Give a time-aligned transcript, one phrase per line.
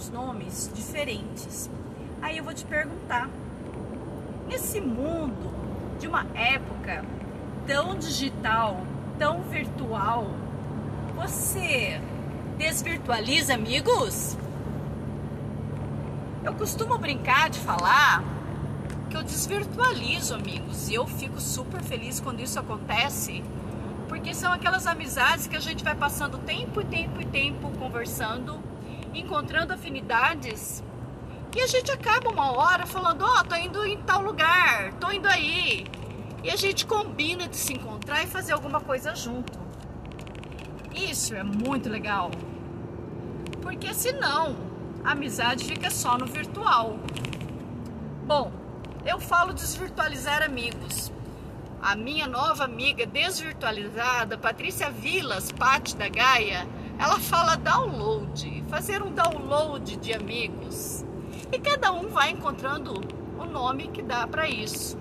[0.00, 1.70] Que dão uns nomes diferentes.
[2.22, 3.28] Aí eu vou te perguntar:
[4.48, 5.50] nesse mundo
[5.98, 7.04] de uma época
[7.66, 8.80] tão digital,
[9.18, 10.26] tão virtual,
[11.14, 12.00] você
[12.56, 14.36] desvirtualiza amigos?
[16.42, 18.24] Eu costumo brincar de falar
[19.10, 23.42] que eu desvirtualizo amigos e eu fico super feliz quando isso acontece
[24.08, 28.60] porque são aquelas amizades que a gente vai passando tempo e tempo e tempo conversando,
[29.14, 30.82] encontrando afinidades,
[31.54, 35.10] e a gente acaba uma hora falando: Ó, oh, tô indo em tal lugar, tô
[35.10, 35.86] indo aí.
[36.42, 39.58] E a gente combina de se encontrar e fazer alguma coisa junto.
[40.94, 42.30] Isso é muito legal.
[43.60, 44.56] Porque senão
[45.04, 46.98] a amizade fica só no virtual.
[48.24, 48.52] Bom,
[49.04, 51.12] eu falo desvirtualizar amigos
[51.82, 56.68] a minha nova amiga desvirtualizada, Patrícia Vilas, Pati da Gaia,
[57.00, 61.02] ela fala download, fazer um download de amigos.
[61.50, 63.00] E cada um vai encontrando
[63.38, 64.98] o nome que dá para isso.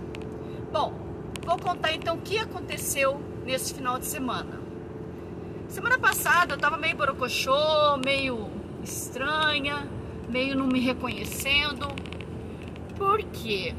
[0.71, 0.93] Bom,
[1.45, 4.61] vou contar então o que aconteceu nesse final de semana.
[5.67, 8.49] Semana passada eu tava meio borocochô, meio
[8.81, 9.85] estranha,
[10.29, 11.85] meio não me reconhecendo.
[12.95, 13.75] Por quê?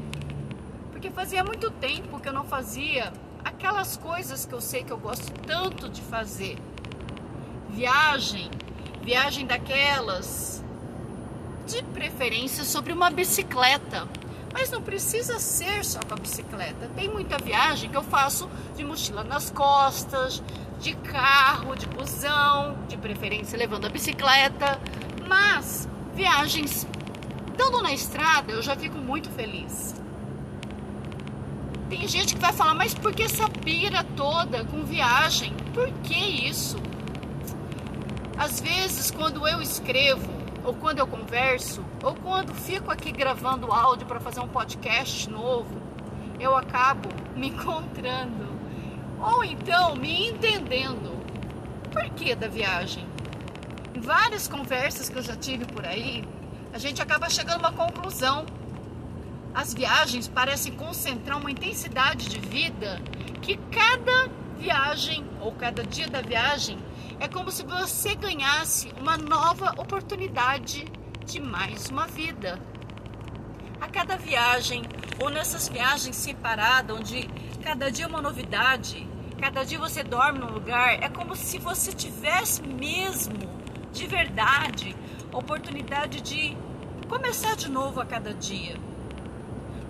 [0.91, 3.11] Porque fazia muito tempo que eu não fazia
[3.43, 6.55] aquelas coisas que eu sei que eu gosto tanto de fazer.
[7.71, 8.51] Viagem,
[9.01, 10.63] viagem daquelas,
[11.65, 14.07] de preferência sobre uma bicicleta.
[14.53, 16.89] Mas não precisa ser só com a bicicleta.
[16.95, 20.43] Tem muita viagem que eu faço de mochila nas costas,
[20.79, 24.79] de carro, de busão, de preferência levando a bicicleta.
[25.25, 26.85] Mas viagens
[27.61, 29.95] estando na estrada, eu já fico muito feliz.
[31.89, 35.53] Tem gente que vai falar, mas por que essa pira toda com viagem?
[35.73, 36.77] Por que isso?
[38.41, 40.27] Às vezes, quando eu escrevo,
[40.63, 45.79] ou quando eu converso, ou quando fico aqui gravando áudio para fazer um podcast novo,
[46.39, 47.07] eu acabo
[47.37, 48.49] me encontrando,
[49.19, 51.21] ou então me entendendo.
[51.91, 53.05] Por que da viagem?
[53.93, 56.27] Em várias conversas que eu já tive por aí,
[56.73, 58.43] a gente acaba chegando a uma conclusão
[59.53, 62.99] as viagens parecem concentrar uma intensidade de vida
[63.39, 66.79] que cada viagem ou cada dia da viagem
[67.21, 70.85] é como se você ganhasse uma nova oportunidade
[71.23, 72.59] de mais uma vida.
[73.79, 74.81] A cada viagem,
[75.21, 77.29] ou nessas viagens separadas, onde
[77.63, 79.07] cada dia é uma novidade,
[79.39, 83.37] cada dia você dorme num lugar, é como se você tivesse mesmo,
[83.93, 84.95] de verdade,
[85.31, 86.57] oportunidade de
[87.07, 88.75] começar de novo a cada dia.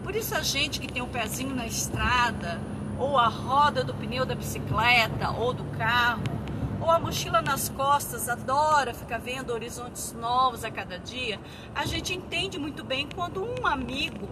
[0.03, 2.59] Por isso a gente que tem o um pezinho na estrada,
[2.99, 6.40] ou a roda do pneu da bicicleta ou do carro,
[6.81, 11.39] ou a mochila nas costas, adora ficar vendo horizontes novos a cada dia,
[11.75, 14.27] a gente entende muito bem quando um amigo,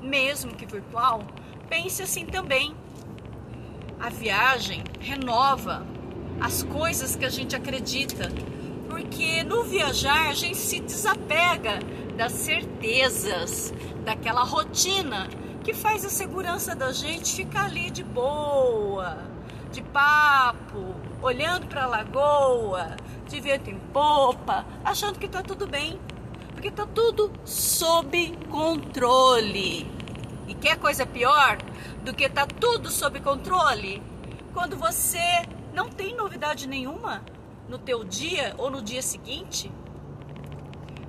[0.00, 1.22] mesmo que virtual,
[1.68, 2.74] pense assim também.
[3.98, 5.84] A viagem renova
[6.40, 8.30] as coisas que a gente acredita,
[8.88, 11.80] porque no viajar a gente se desapega
[12.16, 13.72] das certezas,
[14.04, 15.28] daquela rotina
[15.64, 19.18] que faz a segurança da gente ficar ali de boa,
[19.70, 20.91] de papo,
[21.22, 22.96] olhando para a lagoa,
[23.28, 25.98] de vento em popa, achando que está tudo bem,
[26.52, 29.90] porque está tudo sob controle.
[30.46, 31.58] E quer coisa pior
[32.04, 34.02] do que tá tudo sob controle?
[34.52, 37.24] Quando você não tem novidade nenhuma
[37.68, 39.70] no teu dia ou no dia seguinte,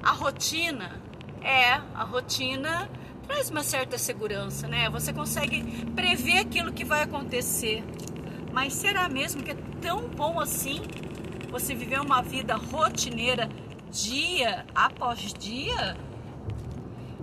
[0.01, 1.01] a rotina
[1.43, 2.89] é, a rotina
[3.27, 4.89] traz uma certa segurança, né?
[4.89, 7.83] Você consegue prever aquilo que vai acontecer.
[8.53, 10.81] Mas será mesmo que é tão bom assim
[11.49, 13.49] você viver uma vida rotineira
[13.91, 15.97] dia após dia?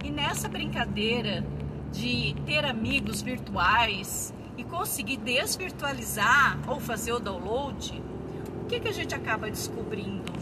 [0.04, 1.44] E nessa brincadeira
[1.92, 8.02] de ter amigos virtuais e conseguir desvirtualizar ou fazer o download,
[8.62, 10.40] o que, que a gente acaba descobrindo?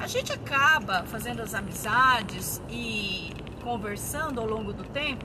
[0.00, 5.24] a gente acaba fazendo as amizades e conversando ao longo do tempo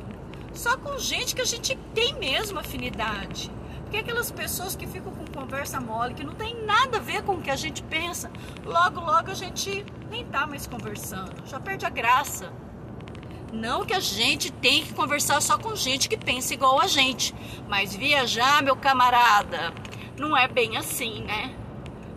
[0.51, 3.49] só com gente que a gente tem mesmo afinidade.
[3.93, 7.33] Porque aquelas pessoas que ficam com conversa mole, que não tem nada a ver com
[7.33, 8.31] o que a gente pensa,
[8.65, 12.51] logo, logo a gente nem tá mais conversando, já perde a graça.
[13.53, 17.35] Não que a gente tem que conversar só com gente que pensa igual a gente,
[17.69, 19.71] mas viajar, meu camarada,
[20.17, 21.53] não é bem assim, né?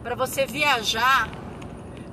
[0.03, 1.29] Para você viajar,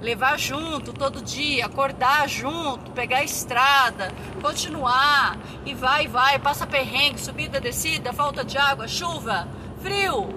[0.03, 7.21] levar junto todo dia, acordar junto, pegar a estrada, continuar e vai, vai, passa perrengue,
[7.21, 9.47] subida, descida, falta de água, chuva,
[9.81, 10.27] frio.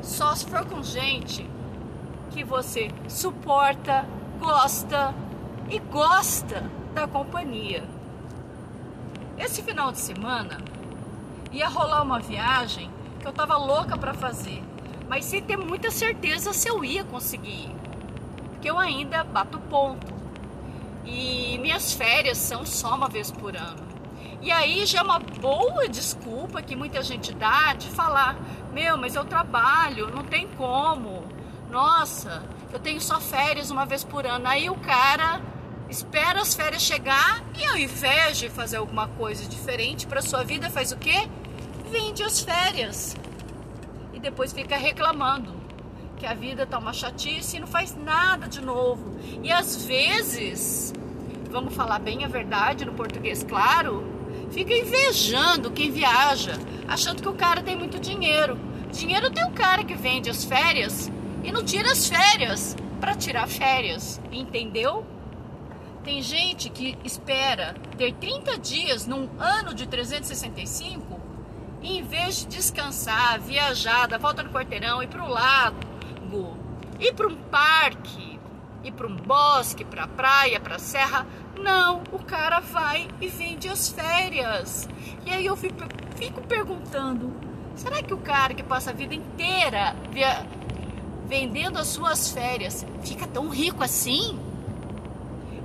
[0.00, 1.48] Só se for com gente
[2.30, 4.06] que você suporta,
[4.40, 5.14] gosta
[5.68, 6.64] e gosta
[6.94, 7.84] da companhia.
[9.36, 10.62] Esse final de semana
[11.52, 12.90] ia rolar uma viagem
[13.20, 14.62] que eu tava louca para fazer,
[15.06, 17.76] mas sem ter muita certeza se eu ia conseguir
[18.60, 20.06] que eu ainda bato ponto.
[21.04, 23.86] E minhas férias são só uma vez por ano.
[24.40, 28.36] E aí já é uma boa desculpa que muita gente dá de falar:
[28.72, 31.24] meu, mas eu trabalho, não tem como.
[31.70, 34.46] Nossa, eu tenho só férias uma vez por ano.
[34.46, 35.40] Aí o cara
[35.88, 40.70] espera as férias chegar e ao invés de fazer alguma coisa diferente para sua vida,
[40.70, 41.28] faz o quê?
[41.90, 43.16] Vende as férias.
[44.12, 45.57] E depois fica reclamando
[46.18, 49.16] que a vida tá uma chatice e não faz nada de novo.
[49.42, 50.92] E às vezes,
[51.50, 54.04] vamos falar bem a verdade no português claro,
[54.50, 58.58] fica invejando quem viaja, achando que o cara tem muito dinheiro.
[58.90, 61.10] Dinheiro tem o cara que vende as férias
[61.44, 65.06] e não tira as férias para tirar férias, entendeu?
[66.02, 71.20] Tem gente que espera ter 30 dias num ano de 365
[71.82, 75.87] e em vez de descansar, viajar, dar volta no quarteirão, ir para o lago,
[76.98, 78.38] ir para um parque,
[78.82, 81.26] ir para um bosque, para a praia, para a serra,
[81.58, 84.88] não, o cara vai e vende as férias.
[85.24, 85.76] E aí eu fico,
[86.16, 87.32] fico perguntando,
[87.74, 90.46] será que o cara que passa a vida inteira via,
[91.26, 94.38] vendendo as suas férias fica tão rico assim?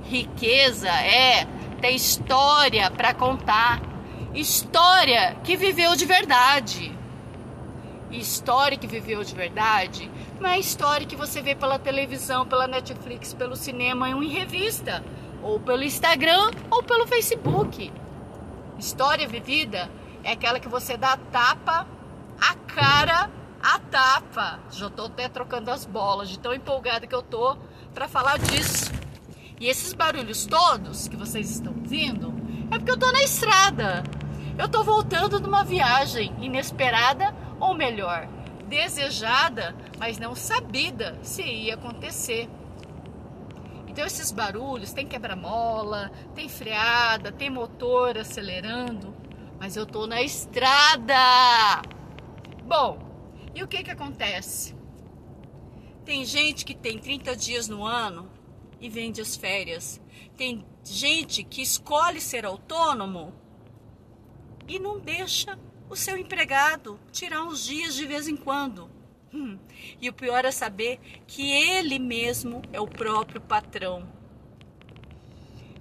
[0.04, 1.46] Riqueza é
[1.80, 3.80] ter história para contar,
[4.34, 6.92] história que viveu de verdade.
[8.10, 10.10] História que viveu de verdade
[10.44, 15.02] não é história que você vê pela televisão, pela Netflix, pelo cinema ou em revista
[15.42, 17.90] ou pelo Instagram ou pelo Facebook.
[18.78, 19.90] História vivida
[20.22, 21.86] é aquela que você dá a tapa,
[22.38, 23.30] a cara,
[23.62, 24.60] a tapa.
[24.70, 27.56] Já tô até trocando as bolas de tão empolgada que eu tô
[27.94, 28.92] para falar disso.
[29.58, 32.34] E esses barulhos todos que vocês estão ouvindo
[32.70, 34.04] é porque eu tô na estrada.
[34.58, 38.28] Eu tô voltando de uma viagem inesperada, ou melhor,
[38.64, 42.48] desejada, mas não sabida se ia acontecer.
[43.86, 49.14] Então esses barulhos, tem quebra-mola, tem freada, tem motor acelerando,
[49.60, 51.14] mas eu tô na estrada.
[52.64, 52.98] Bom,
[53.54, 54.74] e o que que acontece?
[56.04, 58.28] Tem gente que tem 30 dias no ano
[58.80, 60.00] e vende as férias.
[60.36, 63.32] Tem gente que escolhe ser autônomo
[64.66, 68.90] e não deixa o seu empregado tirar uns dias de vez em quando.
[69.32, 69.58] Hum.
[70.00, 74.06] E o pior é saber que ele mesmo é o próprio patrão.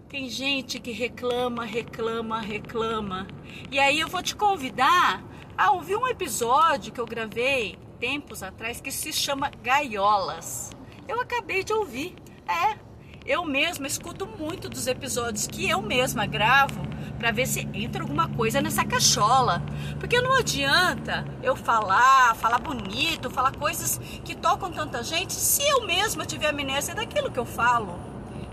[0.09, 3.27] Tem gente que reclama, reclama, reclama.
[3.71, 5.23] E aí eu vou te convidar
[5.57, 10.71] a ouvir um episódio que eu gravei tempos atrás que se chama Gaiolas.
[11.07, 12.15] Eu acabei de ouvir.
[12.47, 12.77] É,
[13.25, 16.81] eu mesma escuto muito dos episódios que eu mesma gravo
[17.17, 19.61] para ver se entra alguma coisa nessa cachola.
[19.99, 25.85] Porque não adianta eu falar, falar bonito, falar coisas que tocam tanta gente se eu
[25.85, 27.97] mesma tiver amnésia daquilo que eu falo.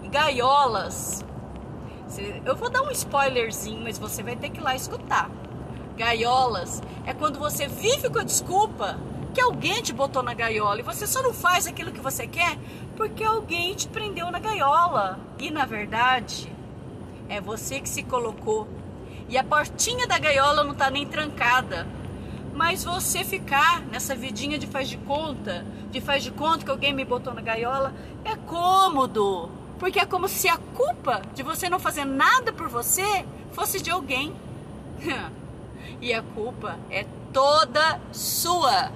[0.08, 1.24] Gaiolas.
[2.44, 5.30] Eu vou dar um spoilerzinho, mas você vai ter que ir lá escutar.
[5.96, 8.98] Gaiolas é quando você vive com a desculpa
[9.32, 12.58] que alguém te botou na gaiola e você só não faz aquilo que você quer
[13.00, 15.18] porque alguém te prendeu na gaiola.
[15.38, 16.52] E na verdade,
[17.30, 18.68] é você que se colocou.
[19.26, 21.86] E a portinha da gaiola não está nem trancada.
[22.52, 26.92] Mas você ficar nessa vidinha de faz de conta, de faz de conta que alguém
[26.92, 29.48] me botou na gaiola, é cômodo.
[29.78, 33.90] Porque é como se a culpa de você não fazer nada por você fosse de
[33.90, 34.30] alguém.
[36.02, 38.92] e a culpa é toda sua.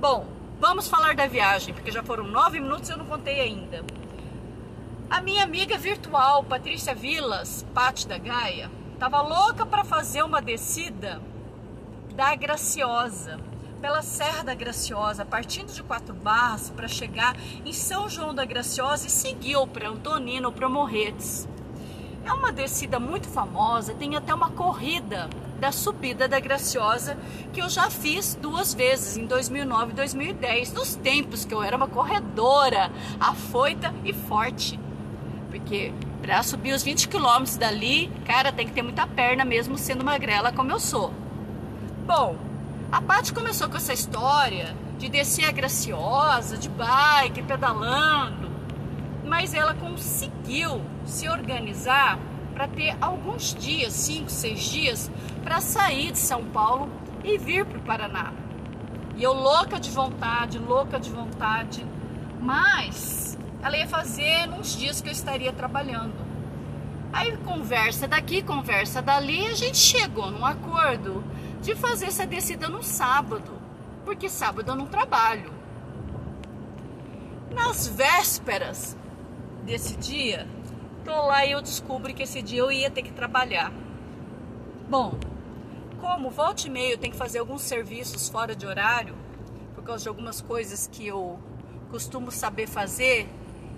[0.00, 0.31] Bom,
[0.62, 3.84] vamos falar da viagem, porque já foram nove minutos e eu não contei ainda.
[5.10, 11.20] A minha amiga virtual, Patrícia Vilas, Pati da Gaia, estava louca para fazer uma descida
[12.14, 13.40] da Graciosa,
[13.80, 19.08] pela Serra da Graciosa, partindo de Quatro Barras para chegar em São João da Graciosa
[19.08, 21.48] e seguiu para Antonina ou para Morretes.
[22.24, 25.28] É uma descida muito famosa, tem até uma corrida
[25.62, 27.16] da subida da Graciosa
[27.52, 31.76] que eu já fiz duas vezes, em 2009 e 2010, nos tempos que eu era
[31.76, 32.90] uma corredora
[33.20, 34.76] afoita e forte.
[35.52, 40.04] Porque para subir os 20 quilômetros dali, cara, tem que ter muita perna mesmo sendo
[40.04, 41.14] magrela como eu sou.
[42.04, 42.36] Bom,
[42.90, 48.50] a Paty começou com essa história de descer a Graciosa, de bike, pedalando,
[49.24, 52.18] mas ela conseguiu se organizar
[52.52, 55.10] para ter alguns dias, 5, 6 dias,
[55.42, 56.88] para sair de São Paulo
[57.24, 58.32] e vir para o Paraná.
[59.16, 61.86] E eu louca de vontade, louca de vontade,
[62.40, 66.14] mas ela ia fazer nos dias que eu estaria trabalhando.
[67.12, 71.22] Aí conversa daqui, conversa dali, a gente chegou num acordo
[71.60, 73.52] de fazer essa descida no sábado,
[74.04, 75.52] porque sábado eu não trabalho.
[77.54, 78.96] Nas vésperas
[79.62, 80.48] desse dia,
[81.04, 83.70] tô lá e eu descubro que esse dia eu ia ter que trabalhar.
[84.88, 85.18] Bom,
[86.02, 89.14] como volta e meia eu tenho que fazer alguns serviços fora de horário,
[89.72, 91.38] por causa de algumas coisas que eu
[91.92, 93.28] costumo saber fazer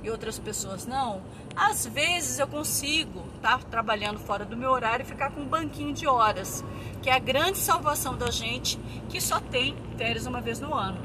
[0.02, 1.22] e outras pessoas não,
[1.54, 5.46] às vezes eu consigo estar tá trabalhando fora do meu horário e ficar com um
[5.46, 6.64] banquinho de horas,
[7.02, 8.78] que é a grande salvação da gente
[9.10, 10.98] que só tem férias uma vez no ano.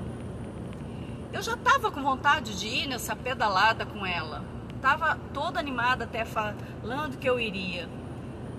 [1.33, 4.41] Eu já estava com vontade de ir nessa pedalada com ela,
[4.73, 7.98] estava toda animada até falando que eu iria.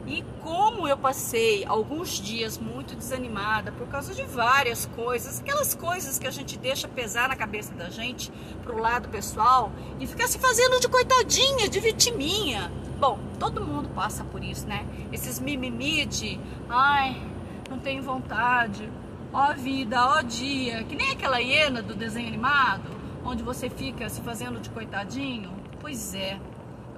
[0.07, 6.19] E como eu passei alguns dias muito desanimada por causa de várias coisas, aquelas coisas
[6.19, 10.39] que a gente deixa pesar na cabeça da gente pro lado pessoal e ficar se
[10.39, 12.73] fazendo de coitadinha, de vitiminha.
[12.99, 14.87] Bom, todo mundo passa por isso, né?
[15.13, 17.21] Esses mimimi de, ai,
[17.69, 18.91] não tenho vontade,
[19.33, 22.91] ó vida, ó dia, que nem aquela hiena do desenho animado,
[23.25, 25.51] onde você fica se fazendo de coitadinho.
[25.81, 26.39] Pois é,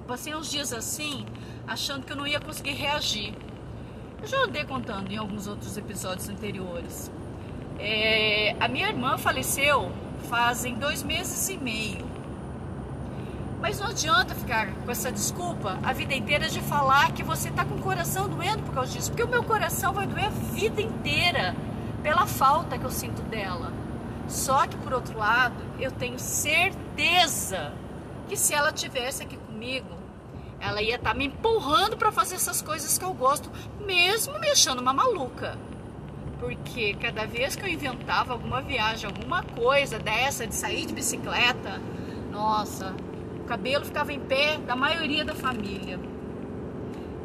[0.03, 1.25] passei uns dias assim,
[1.67, 3.33] achando que eu não ia conseguir reagir.
[4.21, 7.11] Eu já andei contando em alguns outros episódios anteriores.
[7.79, 9.91] É, a minha irmã faleceu
[10.29, 12.05] fazem dois meses e meio.
[13.61, 17.63] Mas não adianta ficar com essa desculpa a vida inteira de falar que você está
[17.63, 20.81] com o coração doendo por causa disso, porque o meu coração vai doer a vida
[20.81, 21.55] inteira
[22.01, 23.71] pela falta que eu sinto dela.
[24.27, 27.71] Só que por outro lado, eu tenho certeza
[28.27, 29.95] que se ela tivesse aqui comigo,
[30.59, 34.49] ela ia estar tá me empurrando para fazer essas coisas que eu gosto, mesmo me
[34.49, 35.57] achando uma maluca.
[36.39, 41.79] Porque cada vez que eu inventava alguma viagem, alguma coisa dessa de sair de bicicleta,
[42.31, 42.93] nossa,
[43.39, 45.99] o cabelo ficava em pé da maioria da família.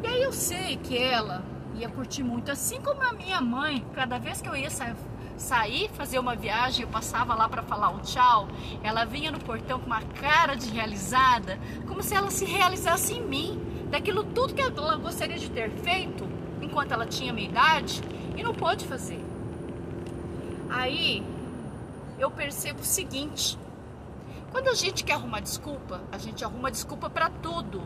[0.03, 1.43] E aí eu sei que ela
[1.75, 4.95] ia curtir muito, assim como a minha mãe, cada vez que eu ia sair
[5.39, 8.47] sair fazer uma viagem, eu passava lá para falar um tchau,
[8.83, 13.21] ela vinha no portão com uma cara de realizada, como se ela se realizasse em
[13.21, 16.27] mim, daquilo tudo que ela gostaria de ter feito
[16.61, 18.01] enquanto ela tinha minha idade
[18.35, 19.23] e não pôde fazer.
[20.69, 21.23] Aí
[22.19, 23.57] eu percebo o seguinte:
[24.51, 27.81] quando a gente quer arrumar desculpa, a gente arruma desculpa para tudo.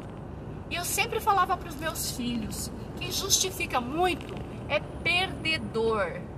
[0.69, 4.33] E eu sempre falava para os meus filhos: quem justifica muito
[4.67, 6.33] é perdedor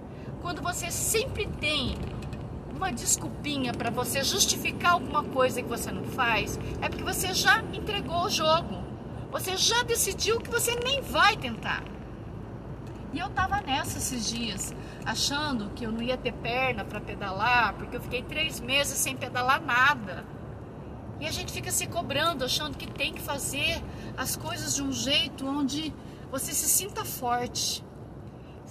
[0.46, 1.96] quando você sempre tem
[2.70, 7.64] uma desculpinha para você justificar alguma coisa que você não faz, é porque você já
[7.74, 8.76] entregou o jogo.
[9.32, 11.84] Você já decidiu que você nem vai tentar.
[13.12, 14.72] E eu tava nessa esses dias,
[15.04, 19.18] achando que eu não ia ter perna para pedalar, porque eu fiquei três meses sem
[19.18, 20.28] pedalar nada.
[21.20, 23.82] E a gente fica se cobrando, achando que tem que fazer
[24.16, 25.92] as coisas de um jeito onde
[26.30, 27.84] você se sinta forte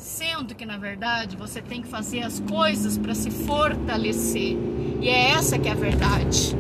[0.05, 4.55] sendo que na verdade você tem que fazer as coisas para se fortalecer.
[5.01, 6.55] E é essa que é a verdade.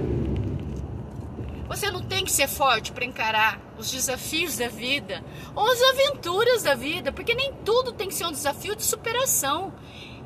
[1.68, 5.22] Você não tem que ser forte para encarar os desafios da vida
[5.54, 9.74] ou as aventuras da vida, porque nem tudo tem que ser um desafio de superação.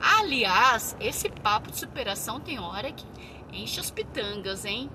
[0.00, 3.04] Aliás, esse papo de superação tem hora que
[3.52, 4.88] enche as pitangas, hein?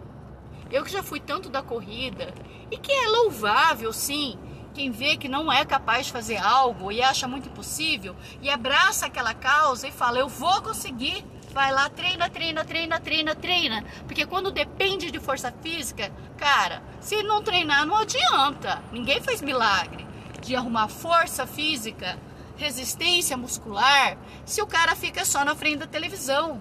[0.72, 2.34] Eu que já fui tanto da corrida
[2.72, 4.40] e que é louvável, sim,
[4.74, 9.06] quem vê que não é capaz de fazer algo e acha muito impossível e abraça
[9.06, 11.24] aquela causa e fala: Eu vou conseguir.
[11.52, 13.86] Vai lá, treina, treina, treina, treina, treina.
[14.08, 18.82] Porque quando depende de força física, cara, se não treinar, não adianta.
[18.92, 20.04] Ninguém fez milagre
[20.42, 22.18] de arrumar força física,
[22.58, 26.60] resistência muscular, se o cara fica só na frente da televisão.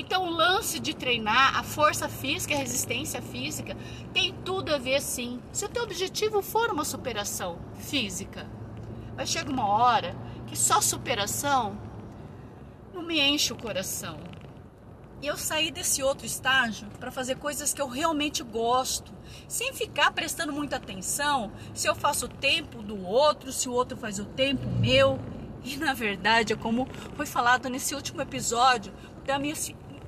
[0.00, 3.76] Então, o lance de treinar a força física, a resistência física,
[4.14, 5.42] tem tudo a ver sim.
[5.52, 8.48] Se o teu objetivo for uma superação física,
[9.14, 11.78] vai chegar uma hora que só superação
[12.94, 14.18] não me enche o coração.
[15.20, 19.12] E eu saí desse outro estágio para fazer coisas que eu realmente gosto,
[19.46, 23.98] sem ficar prestando muita atenção se eu faço o tempo do outro, se o outro
[23.98, 25.20] faz o tempo meu.
[25.62, 28.94] E na verdade, é como foi falado nesse último episódio,
[29.26, 29.54] da minha,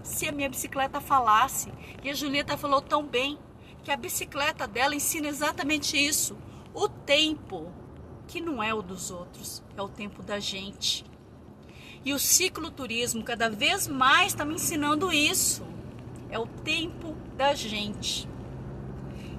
[0.02, 1.72] se a minha bicicleta falasse.
[2.02, 3.38] E a Julieta falou tão bem
[3.82, 6.36] que a bicicleta dela ensina exatamente isso.
[6.74, 7.70] O tempo,
[8.26, 11.04] que não é o dos outros, é o tempo da gente.
[12.04, 15.64] E o cicloturismo cada vez mais está me ensinando isso.
[16.30, 18.28] É o tempo da gente.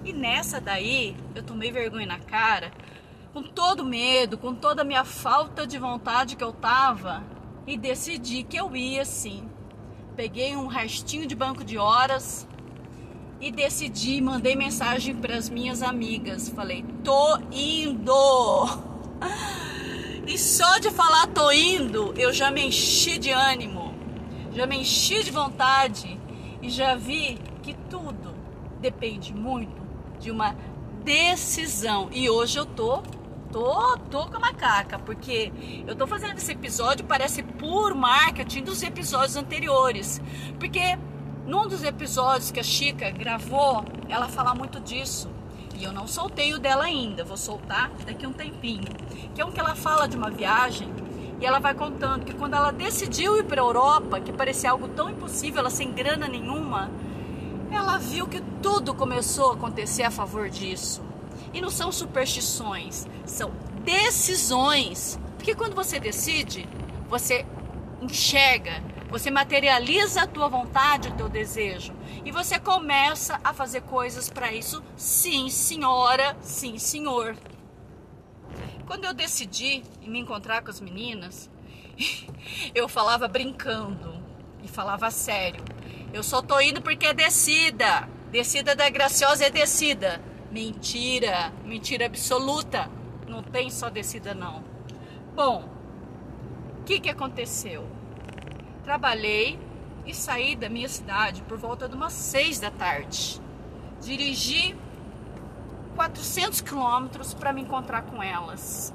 [0.06, 2.72] E nessa daí, eu tomei vergonha na cara,
[3.34, 7.24] com todo medo, com toda a minha falta de vontade que eu tava,
[7.66, 9.50] e decidi que eu ia sim
[10.16, 12.48] peguei um restinho de banco de horas
[13.42, 16.50] e decidi, mandei mensagem para as minhas amigas.
[16.50, 18.94] Falei, tô indo.
[20.26, 23.94] E só de falar tô indo, eu já me enchi de ânimo,
[24.54, 26.18] já me enchi de vontade
[26.62, 28.34] e já vi que tudo
[28.80, 29.82] depende muito
[30.22, 30.56] de uma
[31.04, 32.08] decisão.
[32.14, 33.04] E hoje eu tô
[33.54, 35.54] tô, tô com a macaca, porque
[35.86, 40.20] eu tô fazendo esse episódio, parece por marketing dos episódios anteriores.
[40.60, 40.98] Porque
[41.46, 45.30] num dos episódios que a Chica gravou, ela fala muito disso.
[45.76, 48.88] E eu não soltei o dela ainda, vou soltar daqui a um tempinho.
[49.36, 50.92] Que é um que ela fala de uma viagem
[51.40, 54.88] e ela vai contando que quando ela decidiu ir para a Europa, que parecia algo
[54.88, 56.90] tão impossível, ela sem grana nenhuma,
[57.70, 61.13] ela viu que tudo começou a acontecer a favor disso.
[61.54, 63.52] E não são superstições, são
[63.84, 65.20] decisões.
[65.38, 66.68] Porque quando você decide,
[67.08, 67.46] você
[68.02, 71.94] enxerga, você materializa a tua vontade, o teu desejo.
[72.26, 74.84] E você começa a fazer coisas para isso.
[74.98, 77.36] Sim, senhora, sim, senhor.
[78.88, 81.50] Quando eu decidi me encontrar com as meninas,
[82.74, 84.20] eu falava brincando
[84.64, 85.64] e falava sério.
[86.12, 88.10] Eu só tô indo porque é descida.
[88.32, 90.22] Descida da Graciosa é descida.
[90.54, 92.88] Mentira, mentira absoluta.
[93.28, 94.64] Não tem só descida não.
[95.36, 95.68] Bom,
[96.80, 97.88] o que que aconteceu?
[98.84, 99.60] Trabalhei
[100.06, 103.42] e saí da minha cidade por volta de umas seis da tarde.
[104.00, 104.76] Dirigi
[105.96, 108.94] 400 quilômetros para me encontrar com elas.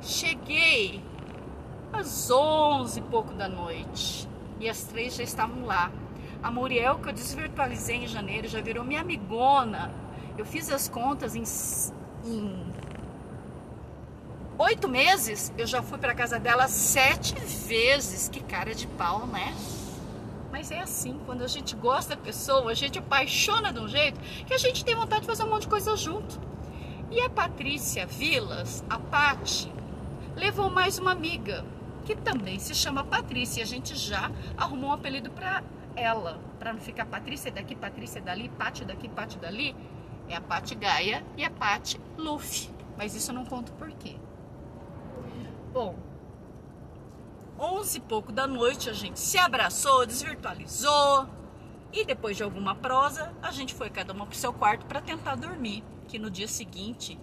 [0.00, 1.02] Cheguei
[1.92, 4.28] às 11 e pouco da noite
[4.60, 5.90] e as três já estavam lá
[6.44, 10.03] a Muriel, que eu desvirtualizei em janeiro, já virou minha amigona.
[10.36, 11.44] Eu fiz as contas em,
[12.24, 12.66] em
[14.58, 18.28] oito meses, eu já fui para casa dela sete vezes.
[18.28, 19.54] Que cara de pau, né?
[20.50, 24.20] Mas é assim, quando a gente gosta da pessoa, a gente apaixona de um jeito
[24.46, 26.40] que a gente tem vontade de fazer um monte de coisa junto.
[27.10, 29.72] E a Patrícia Vilas, a Pati,
[30.34, 31.64] levou mais uma amiga,
[32.04, 33.60] que também se chama Patrícia.
[33.60, 35.62] E a gente já arrumou um apelido para
[35.96, 39.76] ela, para não ficar Patrícia daqui, Patrícia dali, Pati daqui, Pati dali,
[40.28, 42.70] é a Pati Gaia e a Pati Luffy.
[42.96, 44.16] Mas isso eu não conto por quê.
[45.72, 45.96] Bom,
[47.58, 51.28] onze e pouco da noite a gente se abraçou, desvirtualizou
[51.92, 55.34] e depois de alguma prosa a gente foi cada uma pro seu quarto para tentar
[55.34, 57.18] dormir, que no dia seguinte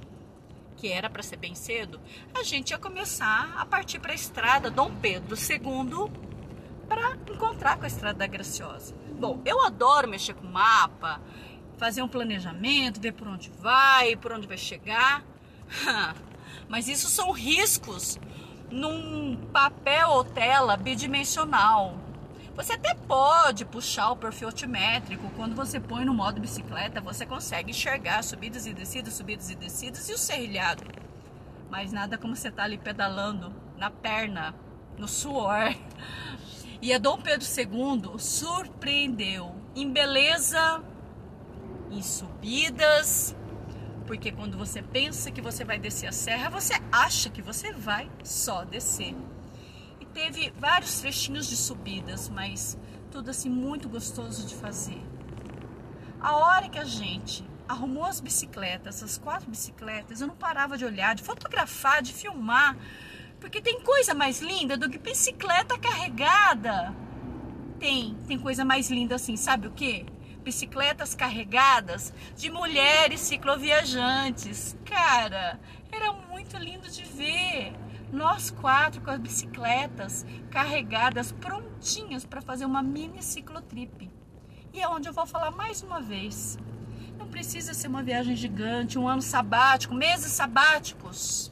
[0.81, 2.01] que era para ser bem cedo,
[2.33, 6.11] a gente ia começar a partir para a estrada Dom Pedro II
[6.89, 8.95] para encontrar com a Estrada da Graciosa.
[9.17, 11.21] Bom, eu adoro mexer com mapa,
[11.81, 15.23] fazer um planejamento, ver por onde vai, por onde vai chegar.
[16.69, 18.19] Mas isso são riscos
[18.69, 21.97] num papel ou tela bidimensional.
[22.55, 25.27] Você até pode puxar o perfil altimétrico.
[25.35, 30.07] Quando você põe no modo bicicleta, você consegue enxergar subidas e descidas, subidas e descidas
[30.07, 30.83] e o serrilhado.
[31.67, 34.53] Mas nada como você tá ali pedalando na perna,
[34.99, 35.75] no suor,
[36.79, 40.83] e a Dom Pedro II surpreendeu em beleza,
[41.91, 43.35] em subidas,
[44.07, 48.09] porque quando você pensa que você vai descer a serra, você acha que você vai
[48.23, 49.15] só descer.
[49.99, 52.77] E teve vários trechinhos de subidas, mas
[53.11, 55.01] tudo assim muito gostoso de fazer.
[56.19, 60.85] A hora que a gente arrumou as bicicletas, as quatro bicicletas, eu não parava de
[60.85, 62.77] olhar, de fotografar, de filmar
[63.41, 66.93] porque tem coisa mais linda do que bicicleta carregada.
[67.79, 70.05] Tem, tem coisa mais linda assim, sabe o que?
[70.43, 74.75] Bicicletas carregadas de mulheres cicloviajantes.
[74.85, 75.59] Cara,
[75.91, 77.73] era muito lindo de ver.
[78.11, 84.11] Nós quatro com as bicicletas carregadas, prontinhas para fazer uma mini ciclotrip.
[84.73, 86.57] E é onde eu vou falar mais uma vez.
[87.17, 91.51] Não precisa ser uma viagem gigante, um ano sabático, meses sabáticos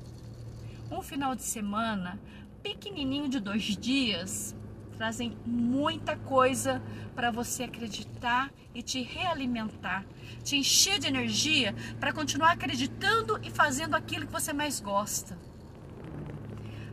[0.91, 2.19] um final de semana
[2.63, 4.55] pequenininho de dois dias
[4.97, 6.81] trazem muita coisa
[7.19, 10.05] para você acreditar e te realimentar,
[10.41, 15.37] te encher de energia para continuar acreditando e fazendo aquilo que você mais gosta.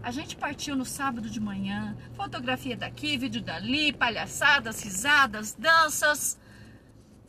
[0.02, 6.36] A gente partiu no sábado de manhã, fotografia daqui, vídeo dali, palhaçadas, risadas, danças.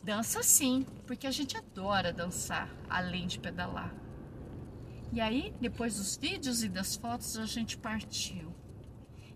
[0.02, 3.94] Dança sim, porque a gente adora dançar, além de pedalar.
[5.12, 8.57] E aí, depois dos vídeos e das fotos, a gente partiu.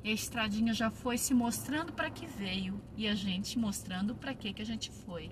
[0.04, 4.34] E a estradinha já foi se mostrando para que veio e a gente mostrando para
[4.34, 5.30] que que a gente foi.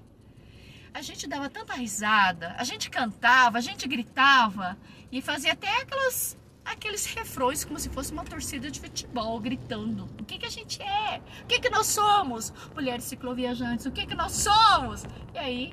[0.92, 4.76] A gente dava tanta risada, a gente cantava, a gente gritava
[5.10, 10.04] e fazia até aquelas aqueles refrões como se fosse uma torcida de futebol gritando.
[10.20, 11.20] O que que a gente é?
[11.42, 12.52] O que que nós somos?
[12.74, 15.04] Mulheres cicloviajantes, o que que nós somos?
[15.34, 15.72] E aí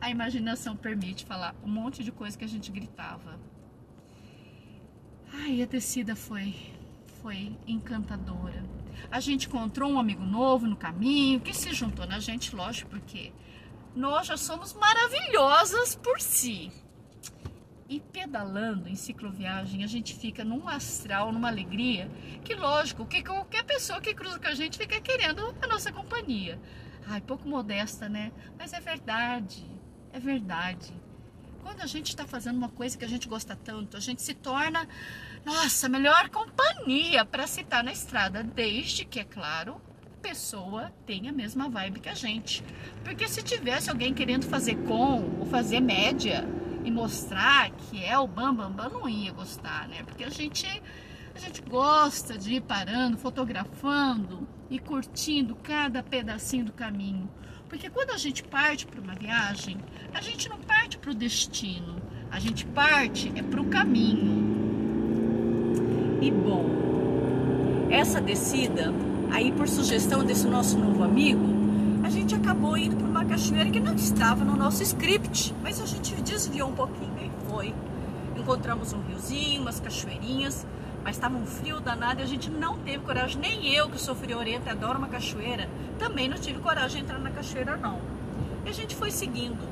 [0.00, 3.38] a imaginação permite falar um monte de coisa que a gente gritava.
[5.32, 6.54] Ai, a descida foi,
[7.22, 8.64] foi encantadora.
[9.10, 13.32] A gente encontrou um amigo novo no caminho que se juntou na gente, lógico, porque
[13.94, 16.72] nós já somos maravilhosas por si.
[17.88, 22.10] E pedalando em cicloviagem, a gente fica num astral, numa alegria,
[22.44, 26.60] que lógico, que qualquer pessoa que cruza com a gente fica querendo a nossa companhia.
[27.06, 28.32] Ai, pouco modesta, né?
[28.58, 29.64] Mas é verdade,
[30.12, 30.92] é verdade.
[31.66, 34.32] Quando a gente está fazendo uma coisa que a gente gosta tanto, a gente se
[34.32, 34.88] torna,
[35.44, 39.80] nossa, melhor companhia para se estar na estrada, desde que, é claro,
[40.16, 42.62] a pessoa tenha a mesma vibe que a gente.
[43.02, 46.46] Porque se tivesse alguém querendo fazer com ou fazer média,
[46.84, 50.04] e mostrar que é o Bambambam, Bam Bam, não ia gostar, né?
[50.04, 50.68] Porque a gente,
[51.34, 57.28] a gente gosta de ir parando, fotografando e curtindo cada pedacinho do caminho.
[57.68, 59.78] Porque quando a gente parte para uma viagem,
[60.14, 61.96] a gente não parte para o destino,
[62.30, 64.56] a gente parte é para o caminho.
[66.20, 68.92] E bom, essa descida,
[69.30, 71.44] aí por sugestão desse nosso novo amigo,
[72.04, 75.86] a gente acabou indo para uma cachoeira que não estava no nosso script, mas a
[75.86, 77.74] gente desviou um pouquinho e foi.
[78.36, 80.64] Encontramos um riozinho, umas cachoeirinhas,
[81.06, 84.12] mas estava um frio danado e a gente não teve coragem, nem eu que sou
[84.12, 88.00] friorenta e adoro uma cachoeira, também não tive coragem de entrar na cachoeira não.
[88.64, 89.68] E a gente foi seguindo.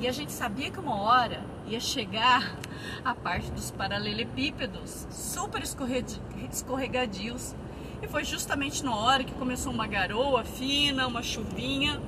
[0.00, 2.56] E a gente sabia que uma hora ia chegar
[3.04, 7.54] a parte dos paralelepípedos, super escorregadios.
[8.02, 12.00] E foi justamente na hora que começou uma garoa fina, uma chuvinha.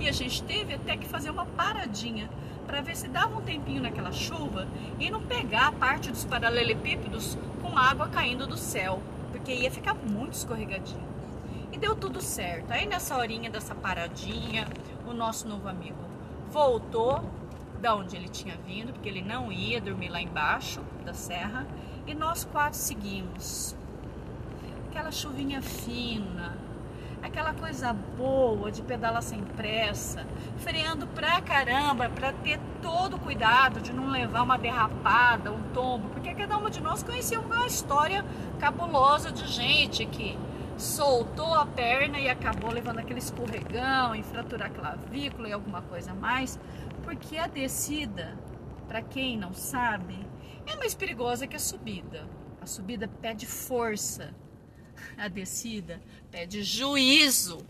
[0.00, 2.28] E a gente teve até que fazer uma paradinha
[2.66, 4.66] para ver se dava um tempinho naquela chuva
[4.98, 9.94] e não pegar a parte dos paralelepípedos com água caindo do céu, porque ia ficar
[9.94, 11.12] muito escorregadinho.
[11.72, 12.70] E deu tudo certo.
[12.70, 14.68] Aí nessa horinha dessa paradinha,
[15.06, 15.98] o nosso novo amigo
[16.50, 17.24] voltou
[17.80, 21.66] da onde ele tinha vindo, porque ele não ia dormir lá embaixo da serra,
[22.06, 23.74] e nós quatro seguimos.
[24.88, 26.56] Aquela chuvinha fina,
[27.22, 30.26] aquela coisa boa de pedalar sem pressa,
[30.58, 36.08] freando pra caramba, para ter todo o cuidado de não levar uma derrapada, um tombo,
[36.10, 38.24] porque cada uma de nós conhecia uma história
[38.58, 40.36] cabulosa de gente que
[40.76, 46.12] soltou a perna e acabou levando aquele escorregão, e fraturar a clavícula e alguma coisa
[46.12, 46.58] mais.
[47.04, 48.36] Porque a descida,
[48.88, 50.18] para quem não sabe,
[50.66, 52.26] é mais perigosa que a subida.
[52.60, 54.34] A subida pede força,
[55.16, 57.66] a descida pede juízo.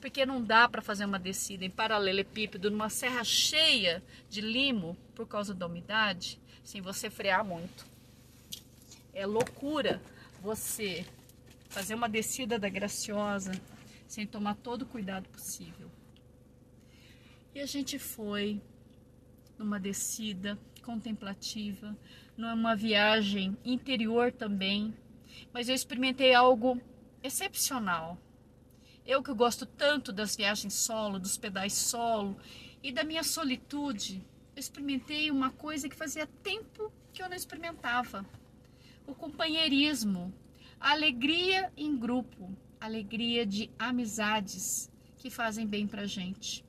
[0.00, 5.26] Porque não dá para fazer uma descida em paralelepípedo numa serra cheia de limo por
[5.26, 7.86] causa da umidade sem você frear muito.
[9.12, 10.02] É loucura
[10.42, 11.06] você
[11.68, 13.52] fazer uma descida da graciosa
[14.06, 15.90] sem tomar todo o cuidado possível.
[17.54, 18.60] E a gente foi
[19.58, 21.96] numa descida contemplativa,
[22.36, 24.94] numa viagem interior também,
[25.52, 26.80] mas eu experimentei algo
[27.22, 28.18] excepcional.
[29.06, 32.36] Eu que gosto tanto das viagens solo, dos pedais solo
[32.82, 38.24] e da minha solitude, eu experimentei uma coisa que fazia tempo que eu não experimentava:
[39.06, 40.32] o companheirismo,
[40.80, 46.64] a alegria em grupo, alegria de amizades que fazem bem pra gente.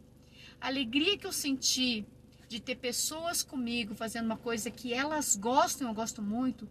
[0.59, 2.05] A alegria que eu senti
[2.47, 6.69] de ter pessoas comigo fazendo uma coisa que elas gostam, eu gosto muito,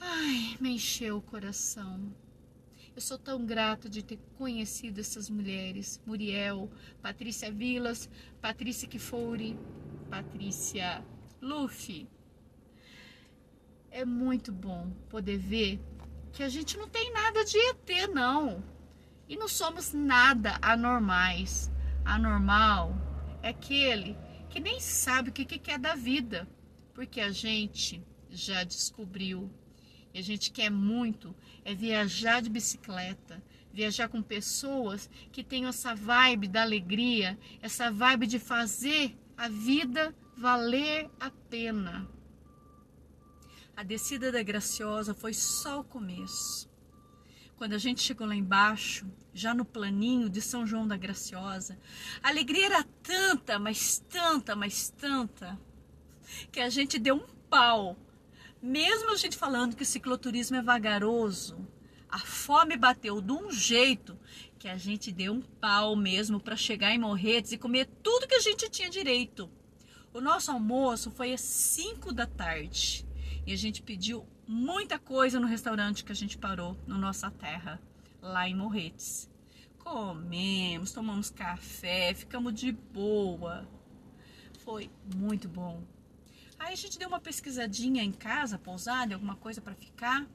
[0.00, 2.12] ai, me encheu o coração.
[2.94, 9.58] Eu sou tão grata de ter conhecido essas mulheres, Muriel, Patrícia Vilas, Patrícia Kifuri,
[10.10, 11.04] Patrícia
[11.40, 12.08] Luffy.
[13.90, 15.80] É muito bom poder ver
[16.32, 18.62] que a gente não tem nada de ET, não.
[19.28, 21.70] E não somos nada anormais
[22.04, 22.96] anormal
[23.42, 24.16] é aquele
[24.48, 26.48] que nem sabe o que, que quer da vida,
[26.94, 29.50] porque a gente já descobriu.
[30.12, 33.42] E a gente quer muito é viajar de bicicleta,
[33.72, 40.14] viajar com pessoas que tenham essa vibe da alegria, essa vibe de fazer a vida
[40.36, 42.08] valer a pena.
[43.76, 46.68] A descida da Graciosa foi só o começo.
[47.56, 51.78] Quando a gente chegou lá embaixo, já no planinho de São João da Graciosa,
[52.22, 55.58] a alegria era tanta, mas tanta, mas tanta,
[56.52, 57.96] que a gente deu um pau.
[58.60, 61.56] Mesmo a gente falando que o cicloturismo é vagaroso,
[62.08, 64.18] a fome bateu de um jeito
[64.58, 68.34] que a gente deu um pau mesmo para chegar em Morretes e comer tudo que
[68.34, 69.48] a gente tinha direito.
[70.12, 73.06] O nosso almoço foi às 5 da tarde
[73.46, 77.80] e a gente pediu muita coisa no restaurante que a gente parou na nossa terra,
[78.20, 79.30] lá em Morretes.
[79.78, 83.68] Comemos, tomamos café, ficamos de boa.
[84.64, 85.82] Foi muito bom.
[86.58, 90.26] Aí a gente deu uma pesquisadinha em casa, pousada, alguma coisa para ficar.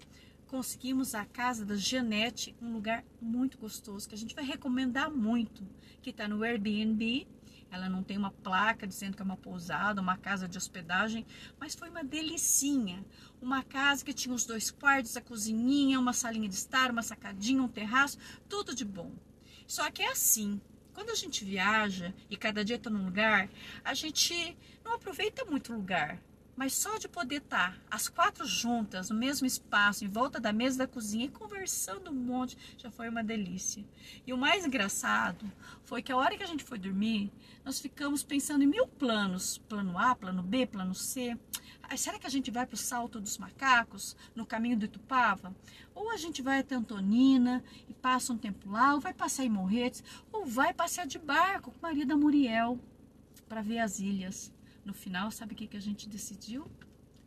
[0.48, 5.68] Conseguimos a casa da Janete, um lugar muito gostoso que a gente vai recomendar muito,
[6.02, 7.28] que está no Airbnb
[7.74, 11.26] ela não tem uma placa dizendo que é uma pousada, uma casa de hospedagem,
[11.60, 13.04] mas foi uma delicinha.
[13.42, 17.64] Uma casa que tinha os dois quartos, a cozinhinha, uma salinha de estar, uma sacadinha,
[17.64, 19.12] um terraço, tudo de bom.
[19.66, 20.62] Só que é assim,
[20.94, 23.50] quando a gente viaja e cada dia está num lugar,
[23.84, 26.20] a gente não aproveita muito o lugar.
[26.56, 30.78] Mas só de poder estar as quatro juntas no mesmo espaço, em volta da mesa
[30.78, 33.84] da cozinha e conversando um monte, já foi uma delícia.
[34.26, 35.52] E o mais engraçado
[35.84, 37.32] foi que a hora que a gente foi dormir,
[37.66, 41.36] nós ficamos pensando em mil planos: plano A, plano B, plano C.
[42.02, 45.56] será que a gente vai para o Salto dos Macacos, no caminho do Itupava?
[45.94, 49.50] Ou a gente vai até Antonina e passa um tempo lá, ou vai passear em
[49.50, 52.80] Morretes, ou vai passear de barco com Maria da Muriel
[53.48, 54.52] para ver as ilhas.
[54.84, 56.70] No final, sabe o que, que a gente decidiu?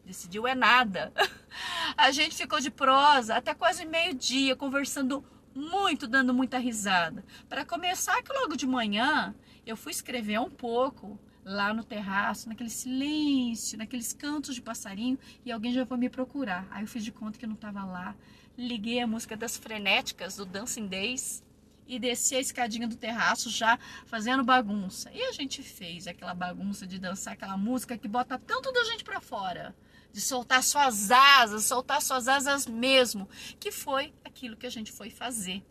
[0.04, 1.12] Decidiu é nada.
[1.96, 5.24] A gente ficou de prosa até quase meio-dia, conversando
[5.54, 7.24] muito, dando muita risada.
[7.48, 12.68] Para começar, que logo de manhã eu fui escrever um pouco lá no terraço, naquele
[12.68, 16.66] silêncio, naqueles cantos de passarinho, e alguém já foi me procurar.
[16.72, 18.16] Aí eu fiz de conta que eu não estava lá.
[18.58, 21.44] Liguei a música das frenéticas do Dancing Days
[21.86, 25.08] e desci a escadinha do terraço já fazendo bagunça.
[25.12, 29.04] E a gente fez aquela bagunça de dançar aquela música que bota tanto da gente
[29.04, 29.72] para fora,
[30.12, 33.28] de soltar suas asas, soltar suas asas mesmo,
[33.60, 35.62] que foi aquilo que a gente foi fazer.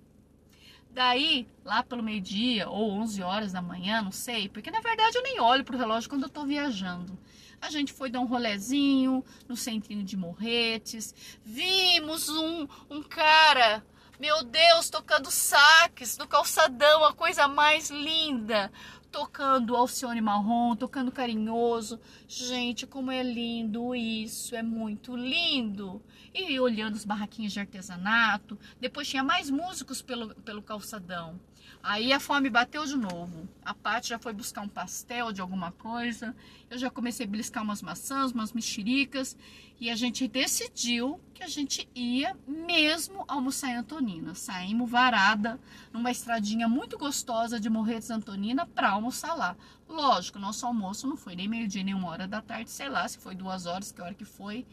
[0.96, 5.24] Daí, lá pelo meio-dia ou 11 horas da manhã, não sei, porque na verdade eu
[5.24, 7.20] nem olho pro relógio quando eu tô viajando.
[7.62, 11.14] A gente foi dar um rolezinho no centrinho de Morretes.
[11.44, 13.84] Vimos um, um cara
[14.18, 18.72] meu Deus, tocando saques no calçadão, a coisa mais linda.
[19.12, 22.00] Tocando Alcione Marrom, tocando carinhoso.
[22.26, 26.02] Gente, como é lindo isso, é muito lindo.
[26.38, 28.60] E olhando os barraquinhos de artesanato.
[28.78, 31.40] Depois tinha mais músicos pelo, pelo calçadão.
[31.82, 33.48] Aí a fome bateu de novo.
[33.64, 36.36] A Paty já foi buscar um pastel de alguma coisa.
[36.70, 39.38] Eu já comecei a beliscar umas maçãs, umas mexericas.
[39.80, 44.36] E a gente decidiu que a gente ia mesmo almoçar em Antonina.
[44.36, 45.58] Saímos varada
[45.94, 49.56] numa estradinha muito gostosa de Morretes Antonina para almoçar lá.
[49.88, 53.20] Lógico, nosso almoço não foi nem meio-dia, nem uma hora da tarde, sei lá se
[53.20, 54.66] foi duas horas, que hora que foi.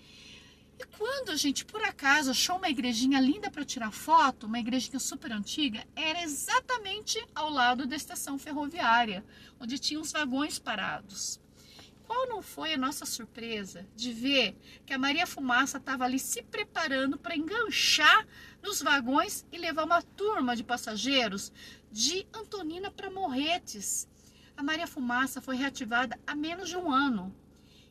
[0.82, 4.98] E quando a gente, por acaso, achou uma igrejinha linda para tirar foto, uma igrejinha
[4.98, 9.24] super antiga, era exatamente ao lado da estação ferroviária,
[9.60, 11.40] onde tinha os vagões parados.
[12.04, 16.42] Qual não foi a nossa surpresa de ver que a Maria Fumaça estava ali se
[16.42, 18.26] preparando para enganchar
[18.60, 21.52] nos vagões e levar uma turma de passageiros
[21.92, 24.08] de Antonina para Morretes.
[24.56, 27.32] A Maria Fumaça foi reativada há menos de um ano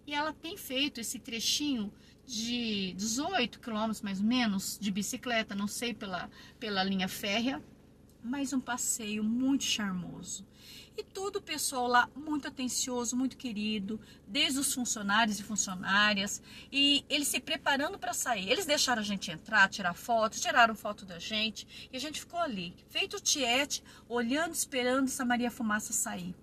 [0.06, 1.90] e ela tem feito esse trechinho
[2.32, 7.62] de 18 quilômetros mais ou menos de bicicleta, não sei pela, pela linha férrea,
[8.24, 10.48] mas um passeio muito charmoso.
[10.96, 16.42] E todo o pessoal lá muito atencioso, muito querido, desde os funcionários e funcionárias,
[16.72, 18.50] e eles se preparando para sair.
[18.50, 22.40] Eles deixaram a gente entrar, tirar foto, tiraram foto da gente, e a gente ficou
[22.40, 26.34] ali, feito tiete, olhando, esperando essa Maria Fumaça sair.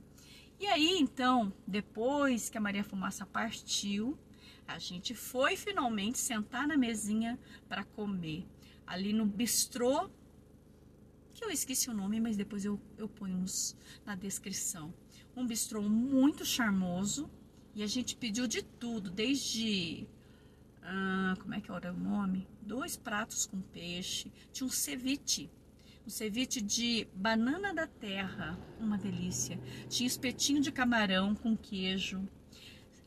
[0.61, 4.19] E aí, então, depois que a Maria Fumaça partiu,
[4.69, 8.47] a gente foi finalmente sentar na mesinha para comer.
[8.87, 10.11] Ali no bistrô,
[11.33, 14.93] que eu esqueci o nome, mas depois eu, eu ponho nos, na descrição.
[15.35, 17.31] Um bistrô muito charmoso.
[17.75, 20.07] E a gente pediu de tudo, desde.
[20.83, 22.47] Ah, como é que era o nome?
[22.61, 24.31] Dois pratos com peixe.
[24.53, 25.51] Tinha um ceviche
[26.07, 29.61] um ceviche de banana da terra, uma delícia.
[29.91, 32.27] Tinha espetinho de camarão com queijo,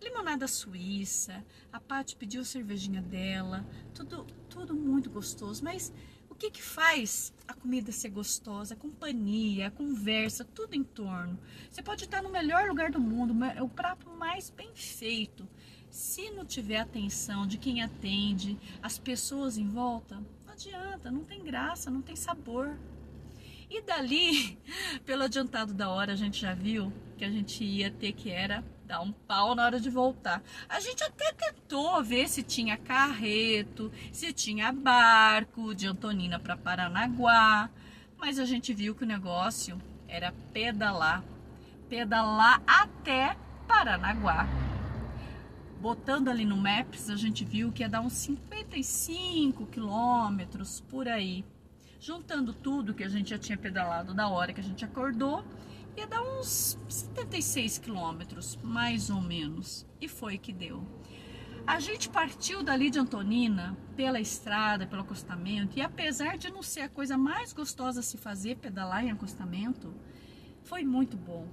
[0.02, 5.94] limonada suíça, a Paty pediu a cervejinha dela, tudo, tudo muito gostoso, mas
[6.30, 8.74] o que que faz a comida ser gostosa?
[8.74, 11.40] A companhia, a conversa, tudo em torno.
[11.70, 15.48] Você pode estar no melhor lugar do mundo, é o prato mais bem feito.
[15.90, 21.44] Se não tiver atenção de quem atende, as pessoas em volta, não adianta, não tem
[21.44, 22.78] graça, não tem sabor.
[23.70, 24.58] E dali,
[25.06, 28.64] pelo adiantado da hora, a gente já viu que a gente ia ter que era
[28.92, 30.44] dar um pau na hora de voltar.
[30.68, 37.70] A gente até tentou ver se tinha carreto, se tinha barco de Antonina para Paranaguá,
[38.18, 41.24] mas a gente viu que o negócio era pedalar,
[41.88, 44.46] pedalar até Paranaguá.
[45.80, 51.46] Botando ali no Maps, a gente viu que ia dar uns 55 quilômetros por aí.
[51.98, 55.46] Juntando tudo que a gente já tinha pedalado da hora que a gente acordou,
[55.96, 59.86] ia dar uns 76 quilômetros, mais ou menos.
[60.00, 60.84] E foi que deu.
[61.66, 66.82] A gente partiu dali de Antonina pela estrada, pelo acostamento, e apesar de não ser
[66.82, 69.94] a coisa mais gostosa a se fazer pedalar em acostamento,
[70.64, 71.48] foi muito bom.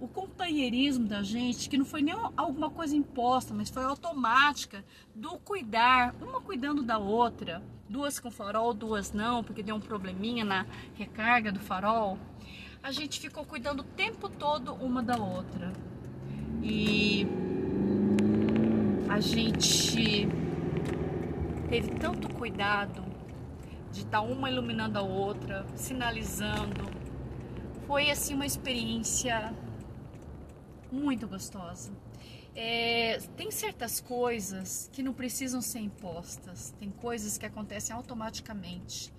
[0.00, 4.82] O companheirismo da gente, que não foi nem alguma coisa imposta, mas foi automática,
[5.14, 10.42] do cuidar, uma cuidando da outra, duas com farol, duas não, porque deu um probleminha
[10.42, 10.64] na
[10.94, 12.18] recarga do farol
[12.82, 15.72] a gente ficou cuidando o tempo todo uma da outra.
[16.62, 17.26] E
[19.08, 20.28] a gente
[21.68, 23.04] teve tanto cuidado
[23.92, 26.88] de estar tá uma iluminando a outra, sinalizando.
[27.86, 29.54] Foi assim uma experiência
[30.90, 31.92] muito gostosa.
[32.54, 39.12] É, tem certas coisas que não precisam ser impostas, tem coisas que acontecem automaticamente.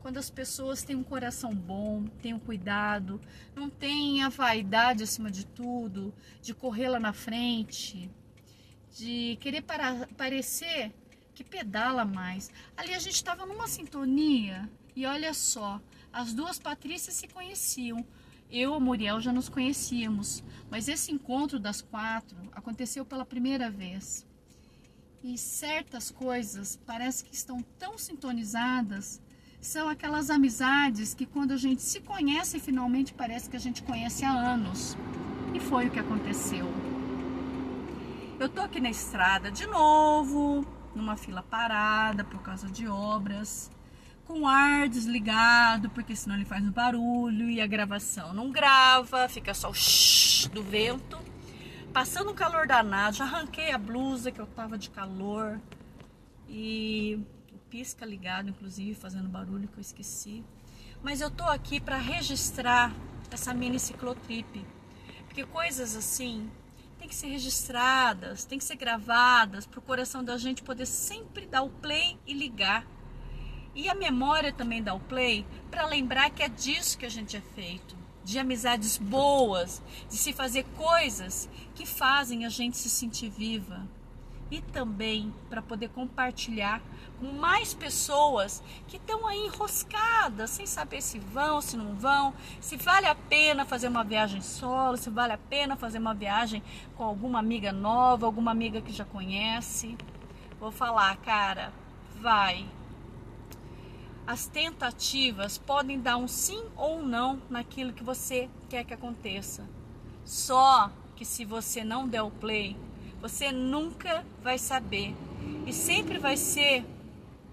[0.00, 3.20] Quando as pessoas têm um coração bom, têm um cuidado,
[3.54, 8.10] não têm a vaidade acima de tudo, de correr lá na frente,
[8.96, 10.92] de querer para, parecer
[11.34, 12.50] que pedala mais.
[12.76, 15.80] Ali a gente estava numa sintonia e olha só,
[16.12, 18.04] as duas Patrícias se conheciam.
[18.50, 24.26] Eu e Muriel já nos conhecíamos, mas esse encontro das quatro aconteceu pela primeira vez.
[25.22, 29.20] E certas coisas parece que estão tão sintonizadas,
[29.60, 34.24] são aquelas amizades que quando a gente se conhece, finalmente parece que a gente conhece
[34.24, 34.96] há anos.
[35.54, 36.66] E foi o que aconteceu.
[38.38, 43.70] Eu tô aqui na estrada de novo, numa fila parada por causa de obras,
[44.26, 49.28] com o ar desligado, porque senão ele faz um barulho e a gravação não grava,
[49.28, 51.18] fica só o shhh do vento.
[51.92, 55.58] Passando um calor danado, já arranquei a blusa que eu tava de calor
[56.48, 57.37] e o
[57.70, 60.44] pisca ligado, inclusive, fazendo barulho que eu esqueci.
[61.02, 62.94] Mas eu tô aqui para registrar
[63.30, 64.64] essa mini ciclotrip,
[65.26, 66.50] porque coisas assim
[66.98, 71.46] tem que ser registradas, tem que ser gravadas para o coração da gente poder sempre
[71.46, 72.84] dar o play e ligar.
[73.74, 77.36] E a memória também dá o play para lembrar que é disso que a gente
[77.36, 83.30] é feito, de amizades boas, de se fazer coisas que fazem a gente se sentir
[83.30, 83.86] viva
[84.50, 86.80] e também para poder compartilhar
[87.20, 92.76] com mais pessoas que estão aí enroscadas, sem saber se vão, se não vão, se
[92.76, 96.62] vale a pena fazer uma viagem solo, se vale a pena fazer uma viagem
[96.96, 99.96] com alguma amiga nova, alguma amiga que já conhece.
[100.60, 101.72] Vou falar, cara,
[102.20, 102.66] vai.
[104.26, 109.66] As tentativas podem dar um sim ou um não naquilo que você quer que aconteça.
[110.24, 112.76] Só que se você não der o play,
[113.20, 115.14] você nunca vai saber.
[115.66, 116.84] E sempre vai ser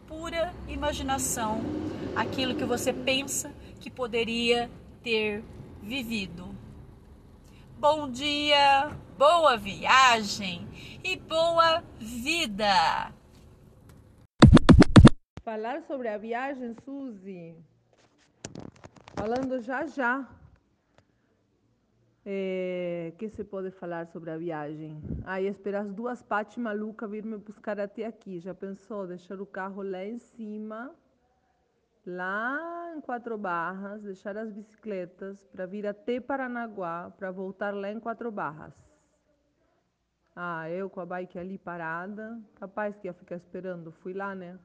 [0.08, 1.62] pura imaginação
[2.16, 4.70] aquilo que você pensa que poderia
[5.04, 5.44] ter
[5.82, 6.56] vivido.
[7.78, 10.68] Bom dia, boa viagem
[11.04, 13.14] e boa vida!
[15.44, 17.56] Falar sobre a viagem, Suzy.
[19.16, 20.28] Falando já já.
[22.28, 25.00] É, que se pode falar sobre a viagem?
[25.26, 28.40] Aí espera as duas Pati malucas vir me buscar até aqui.
[28.40, 30.92] Já pensou deixar o carro lá em cima,
[32.04, 38.00] lá em Quatro Barras, deixar as bicicletas para vir até Paranaguá, para voltar lá em
[38.00, 38.74] Quatro Barras?
[40.36, 43.92] Ah, eu com a bike ali parada, capaz que ia ficar esperando.
[43.92, 44.58] Fui lá, né?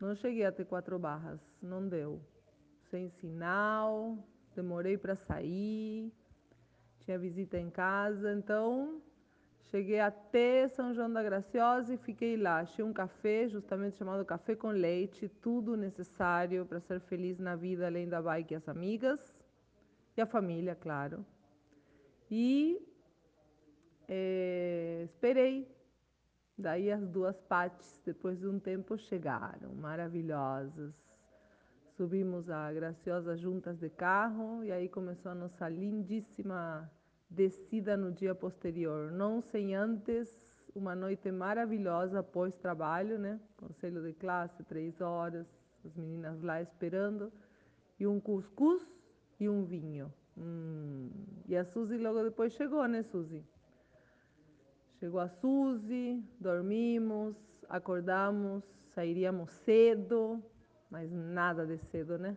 [0.00, 2.18] Não cheguei até Quatro Barras, não deu.
[2.90, 4.16] Sem sinal,
[4.54, 6.10] demorei para sair
[7.06, 9.00] tinha visita em casa, então
[9.70, 12.58] cheguei até São João da Graciosa e fiquei lá.
[12.58, 17.86] Achei um café, justamente chamado Café com Leite, tudo necessário para ser feliz na vida,
[17.86, 19.20] além da bike e as amigas,
[20.16, 21.24] e a família, claro.
[22.28, 22.84] E
[24.08, 25.74] é, esperei.
[26.58, 30.94] Daí as duas partes, depois de um tempo, chegaram, maravilhosas.
[31.96, 36.90] Subimos a Graciosa juntas de carro e aí começou a nossa lindíssima
[37.28, 40.38] descida no dia posterior, não sem antes
[40.74, 43.40] uma noite maravilhosa após trabalho, né?
[43.56, 45.46] Conselho de classe, três horas,
[45.84, 47.32] as meninas lá esperando,
[47.98, 48.86] e um cuscuz
[49.40, 50.12] e um vinho.
[50.36, 51.10] Hum.
[51.46, 53.42] E a Suzy logo depois chegou, né, Suzy?
[54.98, 57.36] Chegou a Suzy, dormimos,
[57.68, 58.62] acordamos,
[58.94, 60.42] sairíamos cedo,
[60.90, 62.36] mas nada de cedo, né?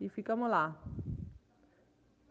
[0.00, 0.80] E ficamos lá,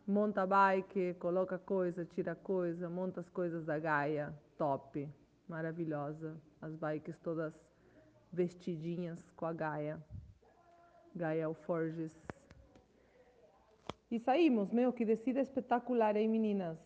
[0.07, 5.07] monta bike, coloca coisa, tira coisa, monta as coisas da Gaia, top,
[5.49, 6.37] maravilhosa.
[6.61, 7.53] As bikes todas
[8.31, 10.01] vestidinhas com a Gaia,
[11.13, 12.11] Gaia Alforges.
[14.09, 16.77] E saímos, meu, que descida espetacular, hein, meninas?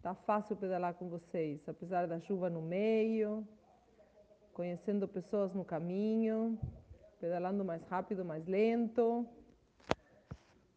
[0.00, 3.46] Tá fácil pedalar com vocês, apesar da chuva no meio,
[4.52, 6.58] conhecendo pessoas no caminho,
[7.18, 9.26] pedalando mais rápido, mais lento.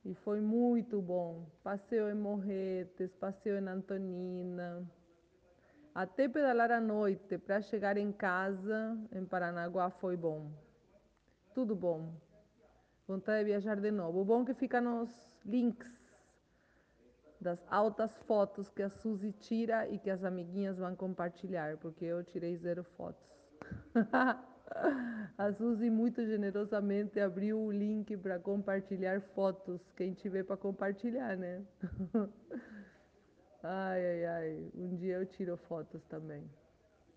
[0.07, 1.45] E foi muito bom.
[1.61, 4.89] Passeio em Morretes, passeio em Antonina.
[5.93, 10.49] Até pedalar à noite para chegar em casa em Paranaguá foi bom.
[11.53, 12.13] Tudo bom.
[13.05, 14.21] Vontade de viajar de novo.
[14.21, 15.11] O bom é que fica nos
[15.43, 15.91] links
[17.41, 22.23] das altas fotos que a Suzy tira e que as amiguinhas vão compartilhar, porque eu
[22.23, 23.27] tirei zero fotos.
[25.37, 29.81] a Suzy muito generosamente abriu o link para compartilhar fotos.
[29.95, 31.63] Quem tiver para compartilhar, né?
[33.63, 34.71] ai, ai, ai.
[34.75, 36.49] Um dia eu tiro fotos também.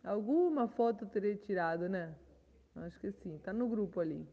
[0.04, 2.14] Alguma foto terei tirado, né?
[2.76, 3.38] Acho que sim.
[3.38, 4.26] Tá no grupo ali.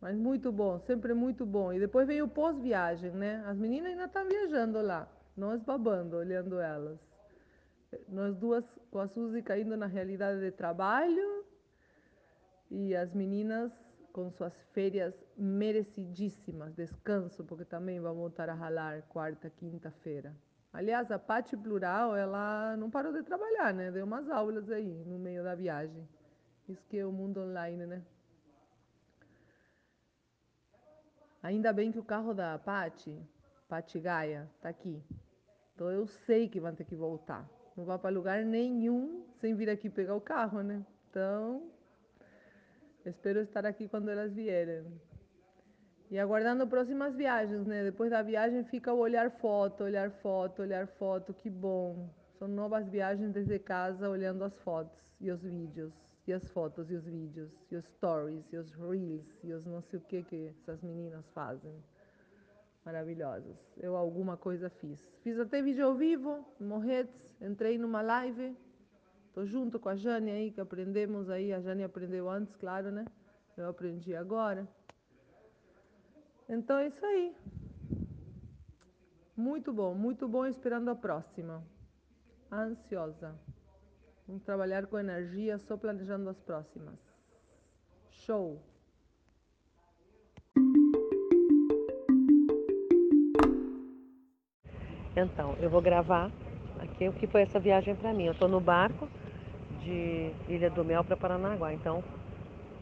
[0.00, 1.72] Mas muito bom, sempre muito bom.
[1.72, 3.42] E depois vem o pós-viagem, né?
[3.46, 5.06] As meninas ainda estão viajando lá,
[5.36, 6.98] nós babando, olhando elas.
[8.08, 11.39] Nós duas com a Suzy caindo na realidade de trabalho
[12.70, 13.72] e as meninas
[14.12, 20.34] com suas férias merecidíssimas, descanso, porque também vão voltar a ralar quarta, quinta-feira.
[20.72, 23.90] Aliás, a Pati Plural, ela não parou de trabalhar, né?
[23.90, 26.08] Deu umas aulas aí no meio da viagem.
[26.68, 28.02] Isso que é o mundo online, né?
[31.42, 33.16] Ainda bem que o carro da Pati,
[33.68, 35.02] Pati Gaia, tá aqui.
[35.74, 37.48] Então eu sei que vão ter que voltar.
[37.76, 40.84] Não vai para lugar nenhum sem vir aqui pegar o carro, né?
[41.08, 41.70] Então,
[43.10, 44.84] espero estar aqui quando elas vierem.
[46.10, 47.84] E aguardando próximas viagens, né?
[47.84, 52.08] Depois da viagem fica o olhar foto, olhar foto, olhar foto, que bom.
[52.38, 55.92] São novas viagens desde casa, olhando as fotos e os vídeos
[56.30, 59.82] e as fotos e os vídeos, e os stories, e os reels, e os não
[59.82, 61.72] sei o que que essas meninas fazem.
[62.84, 63.56] Maravilhosas.
[63.76, 65.04] Eu alguma coisa fiz.
[65.22, 68.56] Fiz até vídeo ao vivo, Morretes, entrei numa live,
[69.40, 73.06] tô junto com a Jane aí, que aprendemos aí, a Jane aprendeu antes, claro, né?
[73.56, 74.68] Eu aprendi agora.
[76.46, 77.34] Então é isso aí.
[79.34, 81.62] Muito bom, muito bom, esperando a próxima.
[82.52, 83.34] Ansiosa.
[84.26, 86.98] Vamos trabalhar com energia, só planejando as próximas.
[88.10, 88.60] Show!
[95.16, 96.30] Então, eu vou gravar
[96.78, 98.26] aqui o que foi essa viagem para mim.
[98.26, 99.08] Eu estou no barco
[99.82, 101.72] de Ilha do Mel para Paranaguá.
[101.72, 102.02] Então,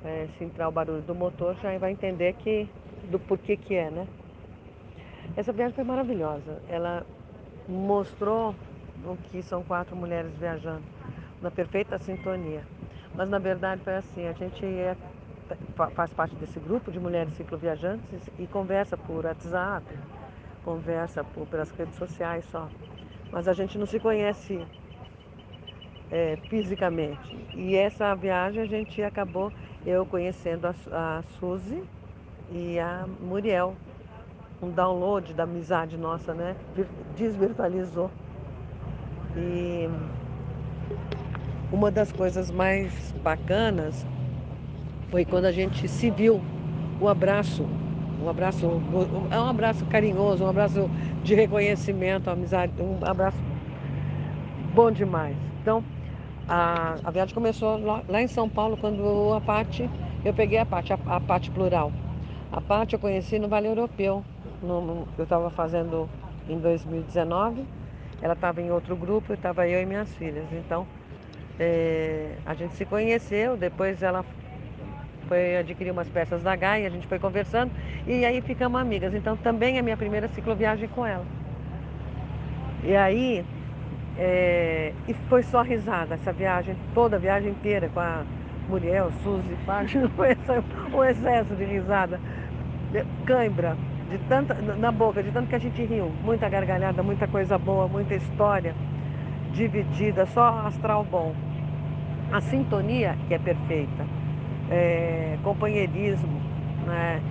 [0.04, 2.68] é, se entrar o barulho do motor, já vai entender que,
[3.10, 4.06] do porquê que é, né?
[5.36, 6.62] Essa viagem foi maravilhosa.
[6.68, 7.04] Ela
[7.68, 8.54] mostrou
[9.04, 10.82] o que são quatro mulheres viajando
[11.40, 12.62] na perfeita sintonia.
[13.14, 14.96] Mas na verdade foi assim, a gente é,
[15.94, 19.86] faz parte desse grupo de mulheres cicloviajantes e conversa por WhatsApp,
[20.64, 22.68] conversa por, pelas redes sociais só.
[23.30, 24.64] Mas a gente não se conhece
[26.10, 27.36] é, fisicamente.
[27.54, 29.52] E essa viagem a gente acabou
[29.86, 31.82] eu conhecendo a, a Suzy
[32.52, 33.74] e a Muriel.
[34.60, 36.56] Um download da amizade nossa, né?
[37.16, 38.10] Desvirtualizou.
[39.36, 39.88] E
[41.70, 44.04] uma das coisas mais bacanas
[45.10, 46.40] foi quando a gente se viu,
[47.00, 47.64] o abraço,
[48.20, 48.66] um abraço,
[49.30, 50.90] é um abraço carinhoso, um abraço
[51.22, 53.38] de reconhecimento, amizade, um abraço
[54.74, 55.36] bom demais.
[55.62, 55.84] Então,
[56.48, 59.88] a, a viagem começou lá, lá, em São Paulo, quando a parte,
[60.24, 61.92] eu peguei a parte, a, a parte plural.
[62.50, 64.24] A parte eu conheci no Vale Europeu,
[64.62, 66.08] no, eu estava fazendo
[66.48, 67.64] em 2019,
[68.22, 70.46] ela estava em outro grupo, estava eu e minhas filhas.
[70.52, 70.86] Então,
[71.60, 74.24] é, a gente se conheceu, depois ela
[75.28, 77.70] foi adquirir umas peças da Gaia, a gente foi conversando
[78.06, 79.12] e aí ficamos amigas.
[79.12, 81.26] Então também é minha primeira cicloviagem com ela.
[82.82, 83.44] E aí,
[84.18, 88.24] é, e foi só risada essa viagem, toda a viagem inteira com a
[88.68, 90.10] Muriel, Suzy, Fábio,
[90.92, 92.20] um excesso de risada,
[93.24, 93.76] cãibra,
[94.10, 97.86] de tanta, na boca, de tanto que a gente riu, muita gargalhada, muita coisa boa,
[97.86, 98.74] muita história
[99.52, 101.32] dividida, só astral bom.
[102.32, 104.04] A sintonia que é perfeita,
[104.70, 106.40] é, companheirismo,
[106.86, 107.22] né,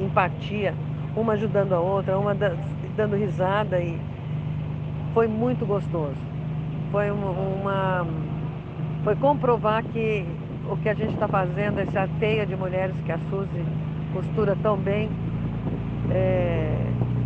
[0.00, 0.74] empatia,
[1.14, 3.98] uma ajudando a outra, uma dando risada e
[5.16, 6.14] foi muito gostoso.
[6.92, 8.06] Foi uma, uma
[9.02, 10.26] foi comprovar que
[10.70, 13.64] o que a gente está fazendo, essa teia de mulheres que a Suzy
[14.12, 15.08] costura tão bem,
[16.10, 16.76] é,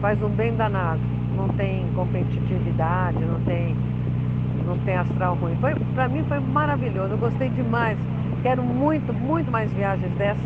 [0.01, 1.01] faz um bem danado.
[1.37, 3.75] Não tem competitividade, não tem
[4.65, 5.59] não tem astral ruim.
[5.93, 7.99] Para mim foi maravilhoso, eu gostei demais.
[8.43, 10.45] Quero muito, muito mais viagens dessas.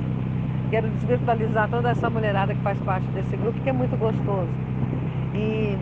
[0.70, 4.49] Quero desvirtualizar toda essa mulherada que faz parte desse grupo, que é muito gostoso.
[5.34, 5.76] E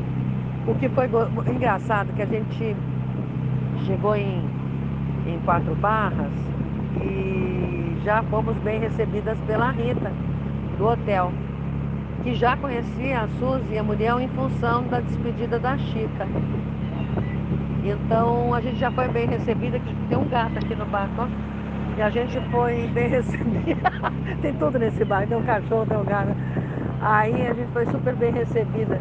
[0.66, 1.08] o que foi
[1.52, 2.76] engraçado, que a gente
[3.86, 4.40] chegou em,
[5.26, 6.32] em Quatro Barras
[7.00, 10.12] e já fomos bem recebidas pela Rita,
[10.78, 11.32] do hotel,
[12.22, 16.26] que já conhecia a Suzy e a Muriel em função da despedida da Chica.
[17.84, 21.28] Então a gente já foi bem recebida, tem um gato aqui no barco.
[21.96, 23.90] E a gente foi bem recebida.
[24.40, 26.30] tem tudo nesse barco, tem um cachorro, tem um gato.
[27.00, 29.00] Aí a gente foi super bem recebida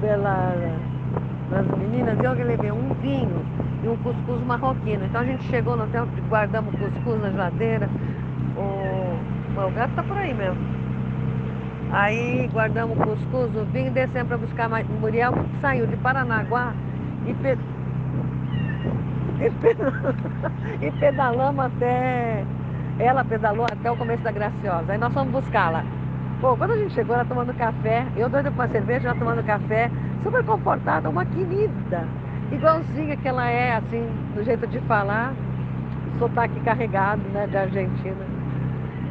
[0.00, 0.54] pela,
[1.52, 3.44] as meninas, e eu levei um vinho
[3.82, 5.04] e um cuscuz marroquino.
[5.04, 7.88] Então a gente chegou no hotel, guardamos o cuscuz na geladeira.
[8.56, 10.58] O, o gato tá por aí mesmo.
[11.92, 14.70] Aí guardamos o cuscuz, o vinho, descemos para buscar.
[14.70, 16.72] O Muriel saiu de Paranaguá
[17.26, 17.58] e, pe...
[19.44, 19.76] e, pe...
[20.86, 22.44] e pedalamos até.
[22.98, 24.92] Ela pedalou até o começo da Graciosa.
[24.92, 25.84] Aí nós fomos buscá-la.
[26.40, 29.44] Pô, quando a gente chegou, ela tomando café, eu doida com uma cerveja, ela tomando
[29.44, 29.90] café,
[30.22, 32.08] super comportada, uma querida
[32.50, 35.34] igualzinha que ela é, assim, do jeito de falar,
[36.18, 38.24] sotaque carregado, né, de Argentina.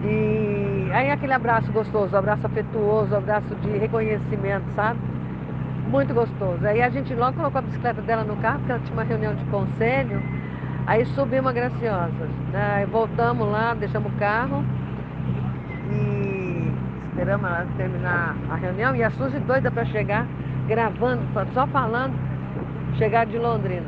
[0.04, 5.00] E aí aquele abraço gostoso, abraço afetuoso, abraço de reconhecimento, sabe?
[5.88, 6.66] Muito gostoso.
[6.66, 9.36] Aí a gente logo colocou a bicicleta dela no carro, porque ela tinha uma reunião
[9.36, 10.20] de conselho,
[10.88, 12.28] aí subimos a Graciosa.
[12.52, 12.88] Né?
[12.92, 14.66] Voltamos lá, deixamos o carro
[17.20, 20.26] esperamos ela terminar a reunião e a Suzy doida para chegar,
[20.70, 21.22] gravando,
[21.54, 22.14] só falando
[22.98, 23.86] chegar de Londrina.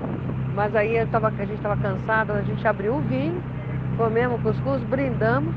[0.54, 3.42] Mas aí tava, a gente estava cansado, a gente abriu o vinho,
[3.96, 5.56] comemos cuscuz, brindamos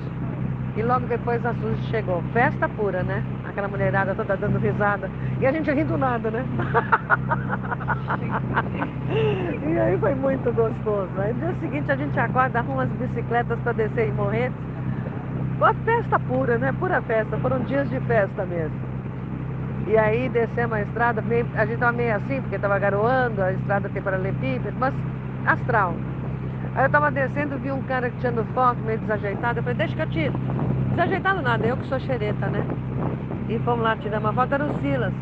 [0.76, 2.22] e logo depois a Suzy chegou.
[2.32, 3.24] Festa pura, né?
[3.44, 5.10] Aquela mulherada toda dando risada.
[5.40, 6.44] E a gente rindo nada, né?
[9.68, 11.10] e aí foi muito gostoso.
[11.18, 14.52] Aí no dia seguinte a gente acorda, arruma as bicicletas para descer e morrer.
[15.56, 16.72] Uma festa pura, né?
[16.78, 17.36] Pura festa.
[17.38, 18.94] Foram dias de festa mesmo.
[19.86, 23.52] E aí descemos a estrada, meio, a gente estava meio assim, porque estava garoando, a
[23.52, 24.94] estrada tem paralelepípedo, mas
[25.46, 25.94] astral.
[26.74, 30.02] Aí eu estava descendo, vi um cara tirando foto, meio desajeitado, eu falei, deixa que
[30.02, 30.34] eu tiro.
[30.90, 32.64] Desajeitado nada, eu que sou xereta, né?
[33.48, 35.12] E fomos lá tirar uma foto, era o Silas.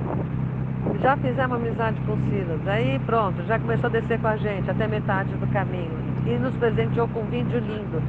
[1.00, 2.60] Já fizemos amizade com o Silas.
[2.68, 5.90] Aí pronto, já começou a descer com a gente até metade do caminho.
[6.24, 8.00] E nos presenteou com um vídeo lindo.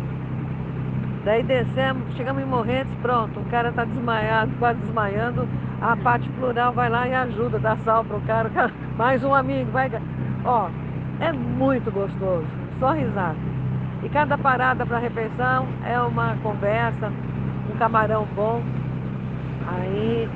[1.23, 5.47] Daí descemos, chegamos em Morretes, pronto, o cara está desmaiado, quase desmaiando.
[5.81, 9.71] A parte plural vai lá e ajuda, dá sal pro cara, cara mais um amigo,
[9.71, 9.89] vai.
[10.43, 10.67] Ó,
[11.21, 12.45] é muito gostoso,
[12.77, 13.37] só risada.
[14.03, 17.09] E cada parada para refeição é uma conversa,
[17.73, 18.61] um camarão bom.
[19.65, 20.27] Aí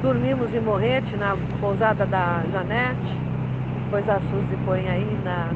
[0.00, 3.18] dormimos em Morrete, na pousada da Janete.
[3.84, 5.50] Depois a Suzy põe aí na,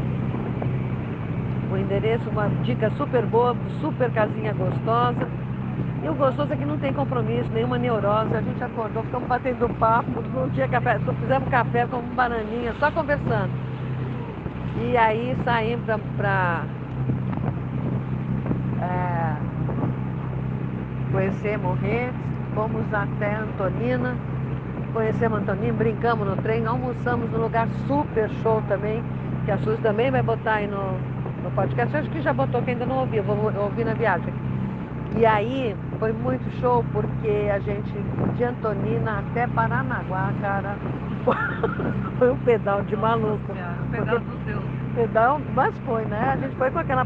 [1.73, 5.27] o endereço, uma dica super boa, super casinha gostosa.
[6.03, 8.35] E o gostoso é que não tem compromisso, nenhuma neurose.
[8.35, 12.91] A gente acordou, ficamos batendo papo, não tinha café, só fizemos café com bananinha, só
[12.91, 13.51] conversando.
[14.81, 15.85] E aí saímos
[16.17, 16.65] para
[18.83, 19.37] é,
[21.13, 22.15] conhecer Morretes,
[22.55, 24.17] fomos até Antonina,
[24.93, 29.03] conhecemos Antonina, brincamos no trem, almoçamos num lugar super show também,
[29.45, 30.97] que a Suzy também vai botar aí no,
[31.43, 31.97] no podcast.
[31.97, 34.33] Acho que já botou, que ainda não ouvi, eu vou ouvir na viagem.
[35.17, 37.93] E aí foi muito show, porque a gente,
[38.37, 40.77] de Antonina até Paranaguá, cara,
[42.19, 43.53] foi um pedal de maluco.
[43.91, 44.65] Pedal do Deus.
[44.95, 46.31] Pedal, mas foi, né?
[46.33, 47.05] A gente foi com aquela.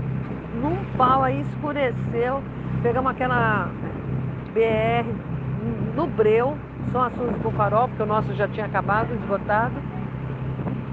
[0.62, 2.42] num pau aí, escureceu,
[2.82, 3.68] pegamos aquela
[4.54, 5.06] BR
[5.96, 6.56] no Breu,
[6.92, 9.74] só a Suzy com farol, porque o nosso já tinha acabado, esgotado.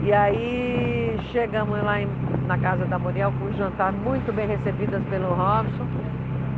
[0.04, 2.10] E aí chegamos lá em,
[2.45, 5.88] na casa da Muriel com um jantar muito bem recebidas pelo Robson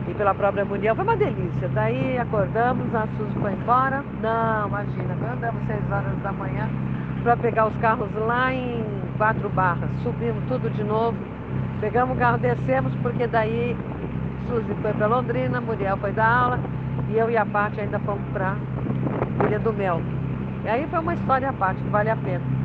[0.09, 0.95] e pela própria Muriel.
[0.95, 1.69] Foi uma delícia.
[1.75, 4.03] Daí acordamos, a Suzy foi embora.
[4.19, 6.67] Não, imagina, andamos seis horas da manhã
[7.21, 8.83] para pegar os carros lá em
[9.15, 9.91] quatro barras.
[10.01, 11.15] Subimos tudo de novo.
[11.79, 13.77] Pegamos o carro, descemos, porque daí
[14.47, 16.59] Suzy foi para Londrina, Muriel foi dar aula
[17.09, 18.55] e eu e a Paty ainda fomos para
[19.45, 20.01] Ilha do Mel.
[20.63, 22.64] E aí foi uma história à parte, que vale a pena.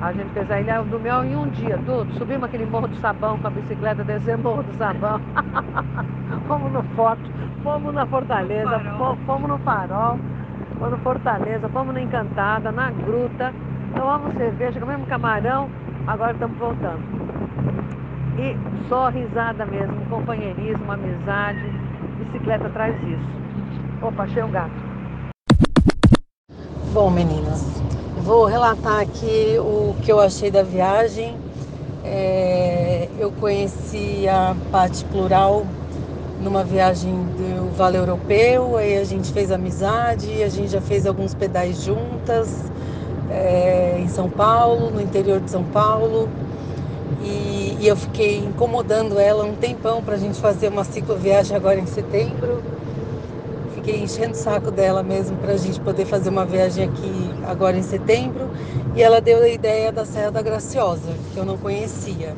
[0.00, 2.12] A gente fez a Ilha do Mel em um dia, tudo.
[2.14, 5.20] Subimos aquele Morro do Sabão com a bicicleta, descemos Morro do Sabão.
[6.46, 7.30] fomos no Forte,
[7.64, 10.18] fomos na Fortaleza, fomos, fomos no Farol,
[10.78, 13.52] fomos no Fortaleza, fomos na Encantada, na Gruta,
[13.96, 15.68] tomamos cerveja, comemos camarão,
[16.06, 17.02] agora estamos voltando.
[18.38, 18.56] E
[18.88, 21.72] só risada mesmo, companheirismo, amizade,
[22.18, 23.38] bicicleta traz isso.
[24.00, 24.70] Opa, achei um gato.
[26.92, 27.82] Bom, meninas,
[28.22, 31.36] Vou relatar aqui o que eu achei da viagem.
[32.04, 35.64] É, eu conheci a parte plural
[36.40, 41.34] numa viagem do Vale Europeu, aí a gente fez amizade, a gente já fez alguns
[41.34, 42.64] pedais juntas
[43.30, 46.28] é, em São Paulo, no interior de São Paulo.
[47.22, 51.78] E, e eu fiquei incomodando ela um tempão para a gente fazer uma cicloviagem agora
[51.78, 52.62] em setembro
[53.78, 57.76] fiquei enchendo o saco dela mesmo para a gente poder fazer uma viagem aqui agora
[57.76, 58.50] em setembro.
[58.94, 62.34] E ela deu a ideia da Serra da Graciosa, que eu não conhecia.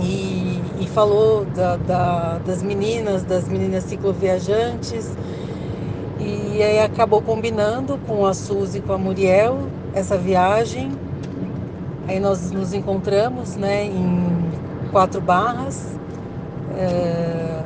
[0.00, 5.10] E, e falou da, da, das meninas, das meninas cicloviajantes.
[6.18, 9.58] E aí acabou combinando com a Suzy e com a Muriel
[9.94, 10.92] essa viagem.
[12.08, 15.98] Aí nós nos encontramos né, em Quatro Barras,
[16.78, 17.62] é,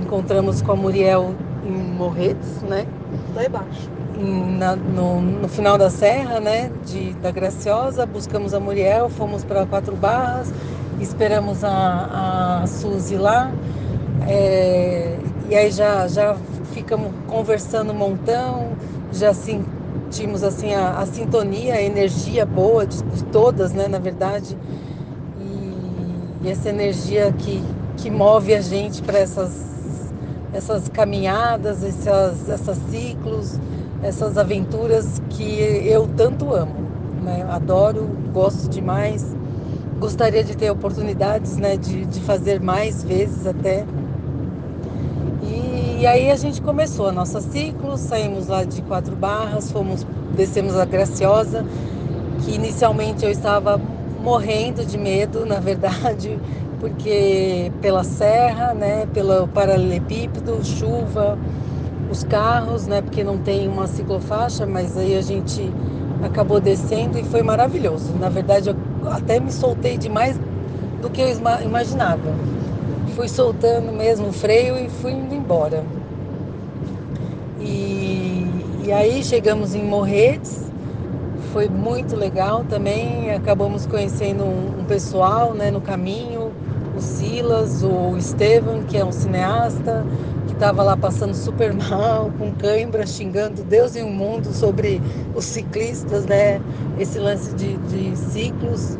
[0.00, 1.34] encontramos com a Muriel
[1.64, 2.86] em Morretes, né?
[3.34, 3.90] Lá embaixo.
[4.18, 9.42] Em, na, no, no, final da serra, né, de, da Graciosa, buscamos a Muriel, fomos
[9.42, 10.52] para Quatro Barras,
[11.00, 13.50] esperamos a, a Suzy lá,
[14.28, 15.18] é,
[15.50, 16.36] e aí já, já
[16.72, 18.70] ficamos conversando um montão,
[19.12, 24.56] já sentimos assim a, a sintonia, a energia boa de, de, todas, né, na verdade,
[25.40, 27.60] e, e essa energia que,
[27.96, 29.73] que move a gente para essas,
[30.54, 32.06] essas caminhadas, esses,
[32.48, 33.60] esses ciclos,
[34.02, 36.76] essas aventuras que eu tanto amo,
[37.22, 39.34] né, adoro, gosto demais,
[39.98, 43.84] gostaria de ter oportunidades, né, de, de fazer mais vezes até,
[46.04, 50.76] e aí a gente começou a nossa ciclo, saímos lá de Quatro Barras, fomos, descemos
[50.76, 51.64] a Graciosa,
[52.44, 53.80] que inicialmente eu estava
[54.22, 56.38] morrendo de medo, na verdade,
[56.84, 61.38] porque pela serra, né, pelo paralelepípedo, chuva,
[62.10, 65.72] os carros, né, porque não tem uma ciclofaixa, mas aí a gente
[66.22, 68.12] acabou descendo e foi maravilhoso.
[68.20, 68.76] Na verdade, eu
[69.10, 70.38] até me soltei demais
[71.00, 71.28] do que eu
[71.64, 72.34] imaginava
[73.14, 75.84] fui soltando mesmo o freio e fui indo embora.
[77.60, 78.46] E,
[78.84, 80.64] e aí chegamos em Morretes,
[81.52, 83.30] foi muito legal também.
[83.30, 86.43] Acabamos conhecendo um, um pessoal né, no caminho,
[86.96, 90.04] o Silas, o Estevam, que é um cineasta,
[90.46, 95.00] que estava lá passando super mal, com cãibra, xingando Deus e o mundo sobre
[95.34, 96.60] os ciclistas, né?
[96.98, 98.96] Esse lance de, de ciclos.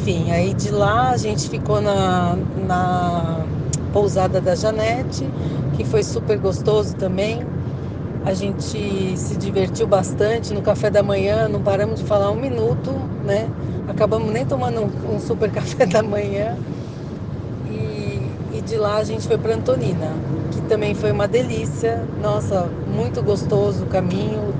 [0.00, 3.44] enfim, aí de lá a gente ficou na, na
[3.92, 5.28] pousada da Janete,
[5.76, 7.40] que foi super gostoso também.
[8.24, 12.92] A gente se divertiu bastante no café da manhã, não paramos de falar um minuto,
[13.24, 13.48] né?
[13.88, 16.56] Acabamos nem tomando um, um super café da manhã.
[17.66, 20.12] E, e de lá a gente foi para Antonina,
[20.50, 22.04] que também foi uma delícia.
[22.22, 24.54] Nossa, muito gostoso o caminho,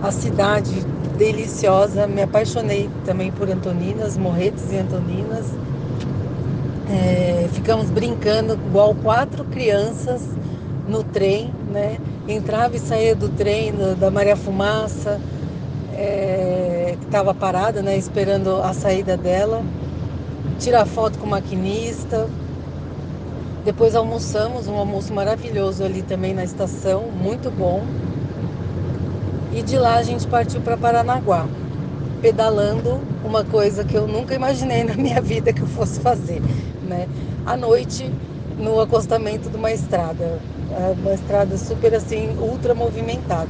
[0.00, 0.86] a cidade
[1.18, 2.06] deliciosa.
[2.06, 5.46] Me apaixonei também por Antoninas, Morretes e Antoninas.
[6.88, 10.22] É, ficamos brincando igual quatro crianças
[10.86, 11.98] no trem, né?
[12.28, 15.20] Entrava e saía do trem da Maria Fumaça,
[15.94, 17.96] é, que estava parada, né?
[17.96, 19.64] Esperando a saída dela.
[20.60, 22.28] Tirar foto com o maquinista.
[23.64, 27.82] Depois almoçamos, um almoço maravilhoso ali também na estação, muito bom.
[29.52, 31.46] E de lá a gente partiu para Paranaguá,
[32.20, 36.42] pedalando uma coisa que eu nunca imaginei na minha vida que eu fosse fazer,
[36.88, 37.06] né?
[37.46, 38.10] À noite,
[38.58, 40.40] no acostamento de uma estrada,
[40.98, 43.48] uma estrada super assim, ultra movimentada.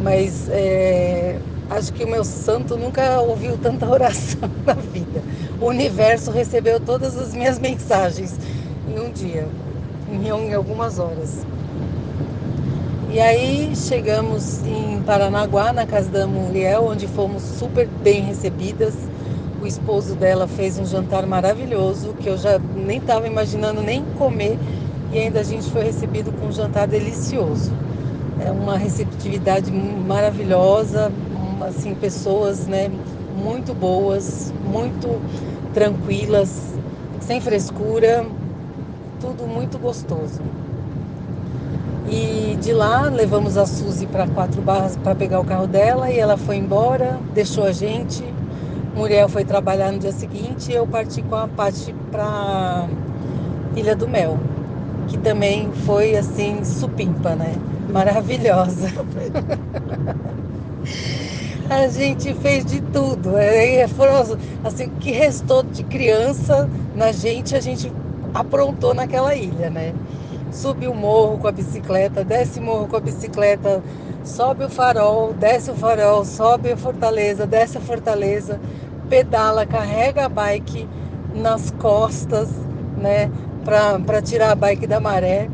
[0.00, 1.36] Mas é,
[1.70, 5.22] acho que o meu santo nunca ouviu tanta oração na vida.
[5.60, 8.36] O universo recebeu todas as minhas mensagens
[8.88, 9.46] em um dia,
[10.10, 11.44] em algumas horas.
[13.10, 18.94] E aí chegamos em Paranaguá, na casa da Muriel, onde fomos super bem recebidas.
[19.62, 24.58] O esposo dela fez um jantar maravilhoso, que eu já nem estava imaginando nem comer,
[25.12, 27.72] e ainda a gente foi recebido com um jantar delicioso.
[28.40, 31.10] É uma receptividade maravilhosa,
[31.60, 32.90] assim, pessoas, né,
[33.36, 35.20] muito boas, muito
[35.72, 36.74] tranquilas,
[37.20, 38.24] sem frescura,
[39.20, 40.40] tudo muito gostoso.
[42.10, 46.18] E de lá levamos a Suzy para Quatro Barras para pegar o carro dela e
[46.18, 48.24] ela foi embora, deixou a gente.
[48.96, 52.88] Muriel foi trabalhar no dia seguinte e eu parti com a Paty para
[53.76, 54.38] Ilha do Mel,
[55.08, 57.54] que também foi assim supimpa, né?
[57.90, 58.88] Maravilhosa.
[61.68, 63.36] a gente fez de tudo.
[63.36, 67.92] É, foram assim, o que restou de criança na gente, a gente
[68.32, 69.94] aprontou naquela ilha, né?
[70.50, 73.82] Sube o morro com a bicicleta, desce o morro com a bicicleta,
[74.24, 78.58] sobe o farol, desce o farol, sobe a fortaleza, desce a fortaleza,
[79.08, 80.88] pedala, carrega a bike
[81.34, 82.48] nas costas,
[82.96, 83.30] né,
[84.06, 85.48] para tirar a bike da maré.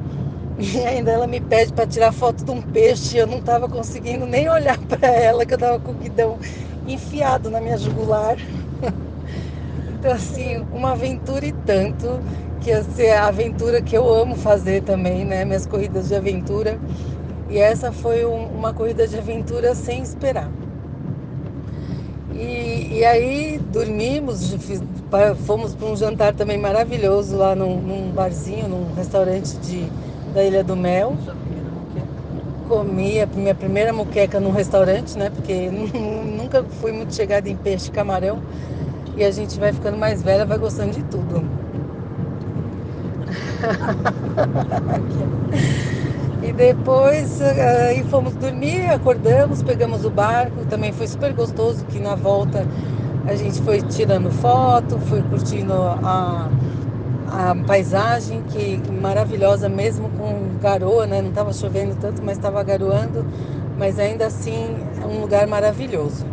[0.59, 3.17] E ainda ela me pede para tirar foto de um peixe.
[3.17, 6.39] Eu não estava conseguindo nem olhar para ela, que eu estava com o guidão
[6.87, 8.37] enfiado na minha jugular.
[9.99, 12.21] Então, assim, uma aventura e tanto
[12.61, 12.71] que
[13.03, 15.47] é a aventura que eu amo fazer também, né?
[15.47, 16.79] Minhas corridas de aventura.
[17.49, 20.51] E essa foi um, uma corrida de aventura sem esperar.
[22.35, 24.57] E, e aí dormimos,
[25.47, 29.89] fomos para um jantar também maravilhoso lá num, num, barzinho, num restaurante de,
[30.35, 31.17] da Ilha do Mel.
[32.69, 35.31] comi a minha primeira muqueca num restaurante, né?
[35.31, 38.41] Porque nunca fui muito chegada em peixe camarão.
[39.17, 41.45] E a gente vai ficando mais velha, vai gostando de tudo.
[46.47, 52.15] e depois aí fomos dormir, acordamos, pegamos o barco, também foi super gostoso que na
[52.15, 52.67] volta
[53.27, 56.51] a gente foi tirando foto, foi curtindo a,
[57.29, 61.23] a paisagem que maravilhosa mesmo com garoa, né?
[61.23, 63.25] Não estava chovendo tanto, mas estava garoando,
[63.79, 66.27] mas ainda assim é um lugar maravilhoso.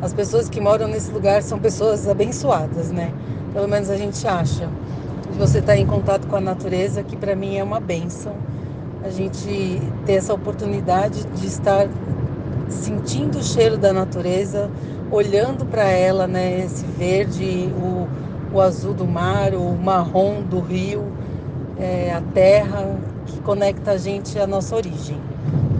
[0.00, 3.12] As pessoas que moram nesse lugar são pessoas abençoadas, né?
[3.52, 4.68] Pelo menos a gente acha.
[5.38, 8.45] Você está em contato com a natureza, que para mim é uma benção.
[9.06, 11.86] A gente ter essa oportunidade de estar
[12.68, 14.68] sentindo o cheiro da natureza,
[15.12, 16.64] olhando para ela, né?
[16.64, 18.08] Esse verde, o,
[18.52, 21.04] o azul do mar, o marrom do rio,
[21.78, 25.20] é, a terra que conecta a gente à nossa origem,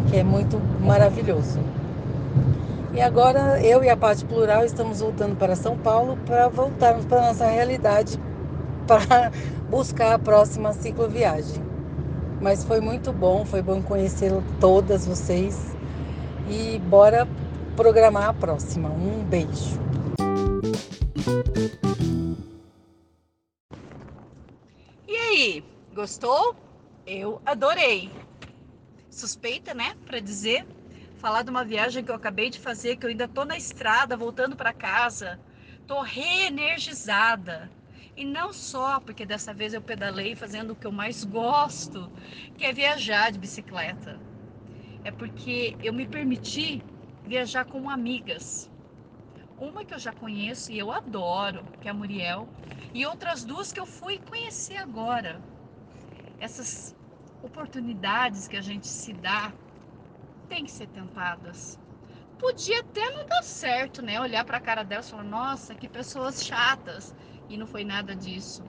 [0.09, 1.59] que é muito maravilhoso.
[2.95, 7.23] E agora eu e a parte plural estamos voltando para São Paulo para voltarmos para
[7.23, 8.21] nossa realidade
[8.87, 9.33] para
[9.69, 11.66] buscar a próxima cicloviagem.
[12.41, 14.31] Mas foi muito bom, foi bom conhecer
[14.61, 15.75] todas vocês
[16.49, 17.27] e bora
[17.75, 18.89] programar a próxima.
[18.89, 19.81] Um beijo.
[25.09, 25.65] E aí,
[25.95, 26.55] gostou?
[27.07, 28.11] Eu adorei.
[29.11, 30.67] Suspeita, né, para dizer
[31.27, 34.17] falar de uma viagem que eu acabei de fazer, que eu ainda tô na estrada
[34.17, 35.41] voltando para casa.
[35.87, 37.71] Tô reenergizada.
[38.17, 42.11] E não só porque dessa vez eu pedalei fazendo o que eu mais gosto,
[42.57, 44.19] que é viajar de bicicleta.
[45.05, 46.83] É porque eu me permiti
[47.27, 48.71] viajar com amigas.
[49.59, 52.49] Uma que eu já conheço e eu adoro, que é a Muriel,
[52.95, 55.43] e outras duas que eu fui conhecer agora.
[56.41, 56.95] Essas
[57.43, 59.53] oportunidades que a gente se dá
[60.49, 61.79] tem que ser tentadas.
[62.39, 64.21] Podia até não dar certo, né?
[64.21, 67.15] Olhar para a cara delas e falar: nossa, que pessoas chatas.
[67.49, 68.65] E não foi nada disso.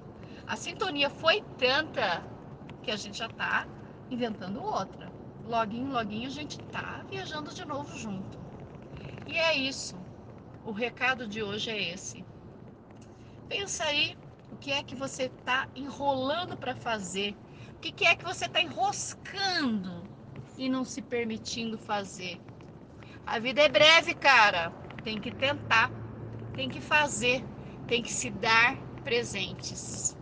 [0.46, 2.26] A sintonia foi tanta
[2.84, 3.68] que a gente já tá
[4.10, 5.12] inventando outra.
[5.46, 8.38] Loguinho, loguinho, a gente tá viajando de novo junto.
[9.26, 9.96] E é isso.
[10.66, 12.26] O recado de hoje é esse.
[13.48, 14.18] Pensa aí
[14.52, 17.36] o que é que você tá enrolando para fazer.
[17.76, 20.04] O que, é que você tá enroscando
[20.58, 22.42] e não se permitindo fazer.
[23.26, 24.72] A vida é breve, cara.
[25.04, 25.92] Tem que tentar,
[26.54, 27.46] tem que fazer,
[27.88, 30.16] tem que se dar presentes.